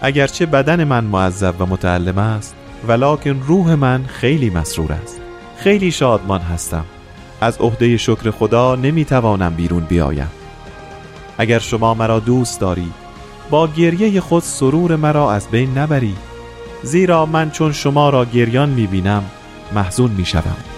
اگرچه 0.00 0.46
بدن 0.46 0.84
من 0.84 1.04
معذب 1.04 1.54
و 1.58 1.66
متعلم 1.66 2.18
است 2.18 2.54
ولکن 2.88 3.42
روح 3.46 3.74
من 3.74 4.04
خیلی 4.06 4.50
مسرور 4.50 4.92
است. 4.92 5.20
خیلی 5.56 5.90
شادمان 5.90 6.40
هستم. 6.40 6.84
از 7.40 7.58
عهده 7.58 7.96
شکر 7.96 8.30
خدا 8.30 8.74
نمی‌توانم 8.74 9.54
بیرون 9.54 9.84
بیایم. 9.84 10.30
اگر 11.38 11.58
شما 11.58 11.94
مرا 11.94 12.20
دوست 12.20 12.60
دارید 12.60 12.94
با 13.50 13.66
گریه 13.66 14.20
خود 14.20 14.42
سرور 14.42 14.96
مرا 14.96 15.32
از 15.32 15.48
بین 15.48 15.78
نبرید 15.78 16.18
زیرا 16.82 17.26
من 17.26 17.50
چون 17.50 17.72
شما 17.72 18.10
را 18.10 18.24
گریان 18.24 18.68
می‌بینم 18.68 19.24
محزون 19.74 20.10
می‌شوم. 20.10 20.73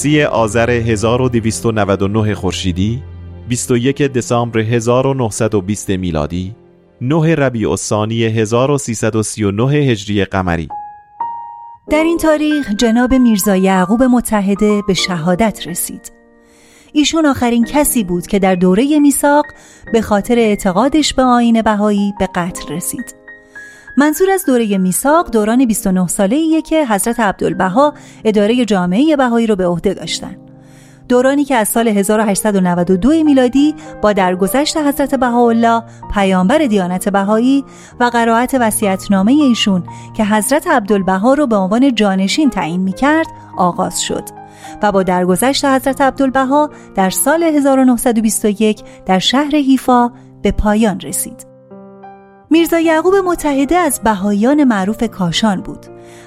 سی 0.00 0.22
آذر 0.22 0.70
1299 0.70 2.34
خورشیدی 2.34 3.02
21 3.48 4.02
دسامبر 4.02 4.58
1920 4.58 5.90
میلادی 5.90 6.54
9 7.00 7.34
ربیع 7.34 7.70
الثانی 7.70 8.24
1339 8.24 9.72
هجری 9.72 10.24
قمری. 10.24 10.68
در 11.90 12.04
این 12.04 12.18
تاریخ 12.18 12.70
جناب 12.78 13.14
میرزا 13.14 13.56
یعقوب 13.56 14.02
متحده 14.02 14.82
به 14.88 14.94
شهادت 14.94 15.66
رسید. 15.66 16.12
ایشون 16.92 17.26
آخرین 17.26 17.64
کسی 17.64 18.04
بود 18.04 18.26
که 18.26 18.38
در 18.38 18.54
دوره 18.54 18.98
میثاق 18.98 19.44
به 19.92 20.02
خاطر 20.02 20.38
اعتقادش 20.38 21.14
به 21.14 21.22
آین 21.22 21.62
بهایی 21.62 22.14
به 22.18 22.28
قتل 22.34 22.74
رسید. 22.74 23.19
منظور 23.96 24.30
از 24.30 24.44
دوره 24.46 24.78
میثاق 24.78 25.30
دوران 25.30 25.66
29 25.66 26.06
ساله 26.06 26.36
ایه 26.36 26.62
که 26.62 26.86
حضرت 26.86 27.20
عبدالبها 27.20 27.94
اداره 28.24 28.64
جامعه 28.64 29.16
بهایی 29.16 29.46
رو 29.46 29.56
به 29.56 29.66
عهده 29.66 29.94
داشتن. 29.94 30.36
دورانی 31.10 31.44
که 31.44 31.54
از 31.54 31.68
سال 31.68 31.88
1892 31.88 33.10
میلادی 33.10 33.74
با 34.02 34.12
درگذشت 34.12 34.76
حضرت 34.76 35.14
بهاءالله 35.14 35.82
پیامبر 36.14 36.58
دیانت 36.58 37.08
بهایی 37.08 37.64
و 38.00 38.04
قرائت 38.04 38.54
وصیت‌نامه 38.60 39.32
ایشون 39.32 39.84
که 40.16 40.24
حضرت 40.24 40.66
عبدالبها 40.68 41.34
رو 41.34 41.46
به 41.46 41.56
عنوان 41.56 41.94
جانشین 41.94 42.50
تعیین 42.50 42.80
می‌کرد 42.80 43.26
آغاز 43.56 44.02
شد 44.02 44.24
و 44.82 44.92
با 44.92 45.02
درگذشت 45.02 45.64
حضرت 45.64 46.00
عبدالبها 46.00 46.70
در 46.94 47.10
سال 47.10 47.42
1921 47.42 48.82
در 49.06 49.18
شهر 49.18 49.50
حیفا 49.50 50.10
به 50.42 50.52
پایان 50.52 51.00
رسید. 51.00 51.49
میرزا 52.52 52.80
یعقوب 52.80 53.14
متحده 53.14 53.76
از 53.76 54.00
بهایان 54.04 54.64
معروف 54.64 55.02
کاشان 55.02 55.60
بود 55.60 55.86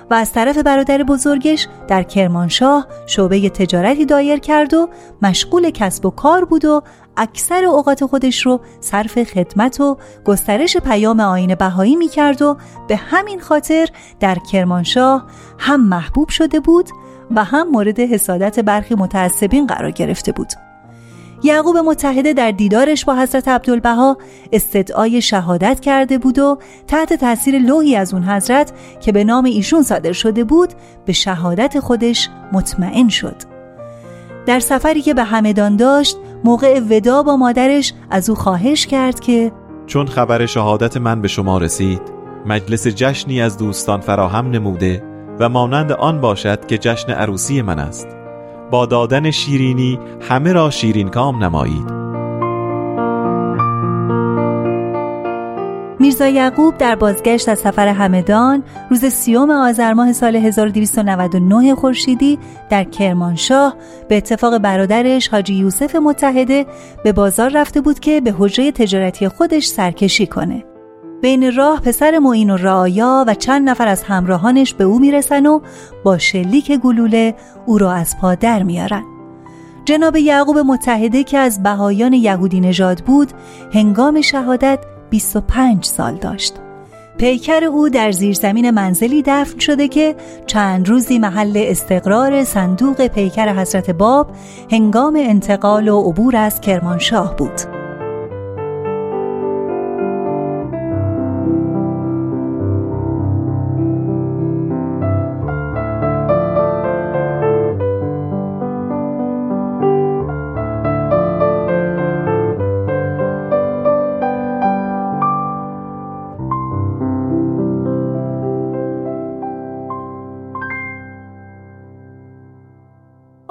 و 0.09 0.13
از 0.13 0.33
طرف 0.33 0.57
برادر 0.57 1.03
بزرگش 1.03 1.67
در 1.87 2.03
کرمانشاه 2.03 2.87
شعبه 3.07 3.49
تجارتی 3.49 4.05
دایر 4.05 4.39
کرد 4.39 4.73
و 4.73 4.89
مشغول 5.21 5.69
کسب 5.69 6.05
و 6.05 6.09
کار 6.09 6.45
بود 6.45 6.65
و 6.65 6.81
اکثر 7.17 7.65
اوقات 7.65 8.05
خودش 8.05 8.45
رو 8.45 8.61
صرف 8.79 9.23
خدمت 9.23 9.79
و 9.81 9.97
گسترش 10.25 10.77
پیام 10.77 11.19
آین 11.19 11.55
بهایی 11.55 11.95
می 11.95 12.07
کرد 12.07 12.41
و 12.41 12.57
به 12.87 12.95
همین 12.95 13.39
خاطر 13.39 13.87
در 14.19 14.37
کرمانشاه 14.51 15.25
هم 15.59 15.87
محبوب 15.87 16.29
شده 16.29 16.59
بود 16.59 16.89
و 17.35 17.43
هم 17.43 17.69
مورد 17.69 17.99
حسادت 17.99 18.59
برخی 18.59 18.95
متعصبین 18.95 19.67
قرار 19.67 19.91
گرفته 19.91 20.31
بود. 20.31 20.62
یعقوب 21.43 21.77
متحده 21.77 22.33
در 22.33 22.51
دیدارش 22.51 23.05
با 23.05 23.15
حضرت 23.15 23.47
عبدالبها 23.47 24.17
استدعای 24.51 25.21
شهادت 25.21 25.79
کرده 25.79 26.17
بود 26.17 26.39
و 26.39 26.57
تحت 26.87 27.13
تاثیر 27.13 27.59
لوحی 27.59 27.95
از 27.95 28.13
اون 28.13 28.23
حضرت 28.23 28.73
که 29.01 29.11
به 29.11 29.23
نام 29.23 29.45
ایشون 29.45 29.83
صادر 29.83 30.11
شده 30.11 30.43
بود 30.43 30.69
به 31.05 31.13
شهادت 31.13 31.79
خودش 31.79 32.29
مطمئن 32.51 33.09
شد. 33.09 33.35
در 34.45 34.59
سفری 34.59 35.01
که 35.01 35.13
به 35.13 35.23
همدان 35.23 35.75
داشت 35.75 36.17
موقع 36.43 36.79
ودا 36.79 37.23
با 37.23 37.37
مادرش 37.37 37.93
از 38.09 38.29
او 38.29 38.35
خواهش 38.35 38.87
کرد 38.87 39.19
که 39.19 39.51
چون 39.87 40.07
خبر 40.07 40.45
شهادت 40.45 40.97
من 40.97 41.21
به 41.21 41.27
شما 41.27 41.57
رسید 41.57 42.01
مجلس 42.45 42.87
جشنی 42.87 43.41
از 43.41 43.57
دوستان 43.57 44.01
فراهم 44.01 44.51
نموده 44.51 45.03
و 45.39 45.49
مانند 45.49 45.91
آن 45.91 46.21
باشد 46.21 46.65
که 46.65 46.77
جشن 46.77 47.11
عروسی 47.11 47.61
من 47.61 47.79
است. 47.79 48.22
با 48.73 48.85
دادن 48.85 49.31
شیرینی 49.31 49.99
همه 50.21 50.53
را 50.53 50.69
شیرین 50.69 51.09
کام 51.09 51.43
نمایید. 51.43 51.91
میرزا 55.99 56.27
یعقوب 56.27 56.77
در 56.77 56.95
بازگشت 56.95 57.49
از 57.49 57.59
سفر 57.59 57.87
همدان 57.87 58.63
روز 58.89 59.05
سیوم 59.05 59.51
آذر 59.51 59.93
ماه 59.93 60.13
سال 60.13 60.35
1299 60.35 61.75
خورشیدی 61.75 62.39
در 62.69 62.83
کرمانشاه 62.83 63.75
به 64.09 64.17
اتفاق 64.17 64.57
برادرش 64.57 65.27
حاجی 65.27 65.53
یوسف 65.53 65.95
متحده 65.95 66.65
به 67.03 67.11
بازار 67.11 67.49
رفته 67.49 67.81
بود 67.81 67.99
که 67.99 68.21
به 68.21 68.35
حجره 68.37 68.71
تجارتی 68.71 69.27
خودش 69.27 69.65
سرکشی 69.65 70.27
کنه. 70.27 70.72
بین 71.23 71.55
راه 71.55 71.81
پسر 71.81 72.19
معین 72.19 72.49
و 72.49 72.57
رعایا 72.57 73.25
و 73.27 73.33
چند 73.33 73.69
نفر 73.69 73.87
از 73.87 74.03
همراهانش 74.03 74.73
به 74.73 74.83
او 74.83 74.99
می‌رسن 74.99 75.45
و 75.45 75.59
با 76.03 76.17
شلیک 76.17 76.71
گلوله 76.71 77.35
او 77.65 77.77
را 77.77 77.91
از 77.91 78.17
پا 78.21 78.35
در 78.35 78.63
میارن. 78.63 79.03
جناب 79.85 80.15
یعقوب 80.15 80.57
متحده 80.57 81.23
که 81.23 81.37
از 81.37 81.63
بهایان 81.63 82.13
یهودی 82.13 82.59
نژاد 82.59 82.99
بود 82.99 83.31
هنگام 83.73 84.21
شهادت 84.21 84.79
25 85.09 85.85
سال 85.85 86.15
داشت. 86.15 86.53
پیکر 87.17 87.63
او 87.63 87.89
در 87.89 88.11
زیرزمین 88.11 88.69
منزلی 88.71 89.23
دفن 89.25 89.59
شده 89.59 89.87
که 89.87 90.15
چند 90.45 90.89
روزی 90.89 91.19
محل 91.19 91.63
استقرار 91.67 92.43
صندوق 92.43 93.07
پیکر 93.07 93.59
حضرت 93.59 93.89
باب 93.89 94.31
هنگام 94.71 95.15
انتقال 95.19 95.87
و 95.87 96.01
عبور 96.01 96.35
از 96.35 96.61
کرمانشاه 96.61 97.35
بود. 97.35 97.82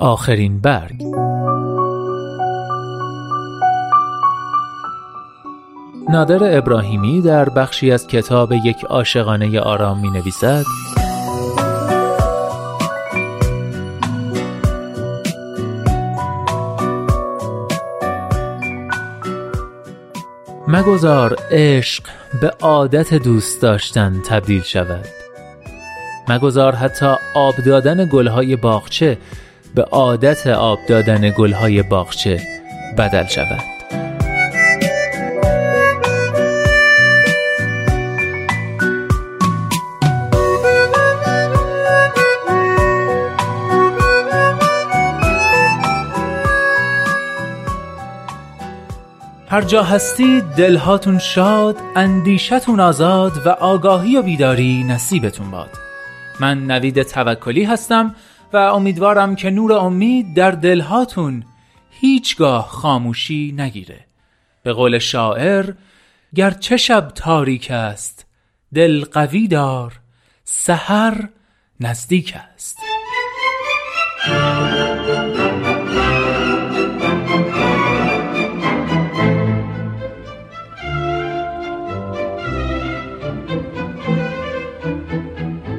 آخرین 0.02 0.60
برگ. 0.60 1.02
نادر 6.10 6.58
ابراهیمی 6.58 7.22
در 7.22 7.48
بخشی 7.48 7.92
از 7.92 8.06
کتاب 8.06 8.52
یک 8.52 8.84
عاشقانه 8.84 9.60
آرام 9.60 10.00
می 10.00 10.10
نویسد 10.10 10.64
مگذار 20.68 21.36
عشق 21.50 22.04
به 22.40 22.50
عادت 22.60 23.14
دوست 23.14 23.62
داشتن 23.62 24.22
تبدیل 24.28 24.62
شود. 24.62 25.06
مگذار 26.28 26.74
حتی 26.74 27.14
آب 27.34 27.54
دادن 27.66 28.08
گلهای 28.12 28.56
باغچه 28.56 29.18
به 29.74 29.82
عادت 29.82 30.46
آب 30.46 30.78
دادن 30.88 31.30
گلهای 31.30 31.82
باغچه 31.82 32.40
بدل 32.98 33.26
شود. 33.26 33.62
هر 49.48 49.62
جا 49.62 49.82
هستی 49.82 50.42
دلهاتون 50.56 51.18
شاد 51.18 51.76
اندیشتون 51.96 52.80
آزاد 52.80 53.46
و 53.46 53.48
آگاهی 53.48 54.16
و 54.16 54.22
بیداری 54.22 54.84
نصیبتون 54.84 55.50
باد. 55.50 55.70
من 56.40 56.66
نوید 56.66 57.02
توکلی 57.02 57.64
هستم 57.64 58.14
و 58.52 58.56
امیدوارم 58.56 59.36
که 59.36 59.50
نور 59.50 59.72
امید 59.72 60.34
در 60.34 60.50
دلهاتون 60.50 61.44
هیچگاه 61.90 62.68
خاموشی 62.68 63.54
نگیره. 63.56 64.04
به 64.62 64.72
قول 64.72 64.98
شاعر 64.98 65.72
چه 66.50 66.76
شب 66.76 67.08
تاریک 67.14 67.70
است 67.70 68.26
دل 68.74 69.04
قوی 69.04 69.48
دار 69.48 70.00
سحر 70.44 71.28
نزدیک 71.80 72.34
است. 72.54 72.76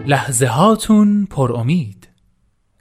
لحظه 0.07 0.45
هاتون 0.45 1.26
پر 1.26 1.53
امید. 1.53 2.03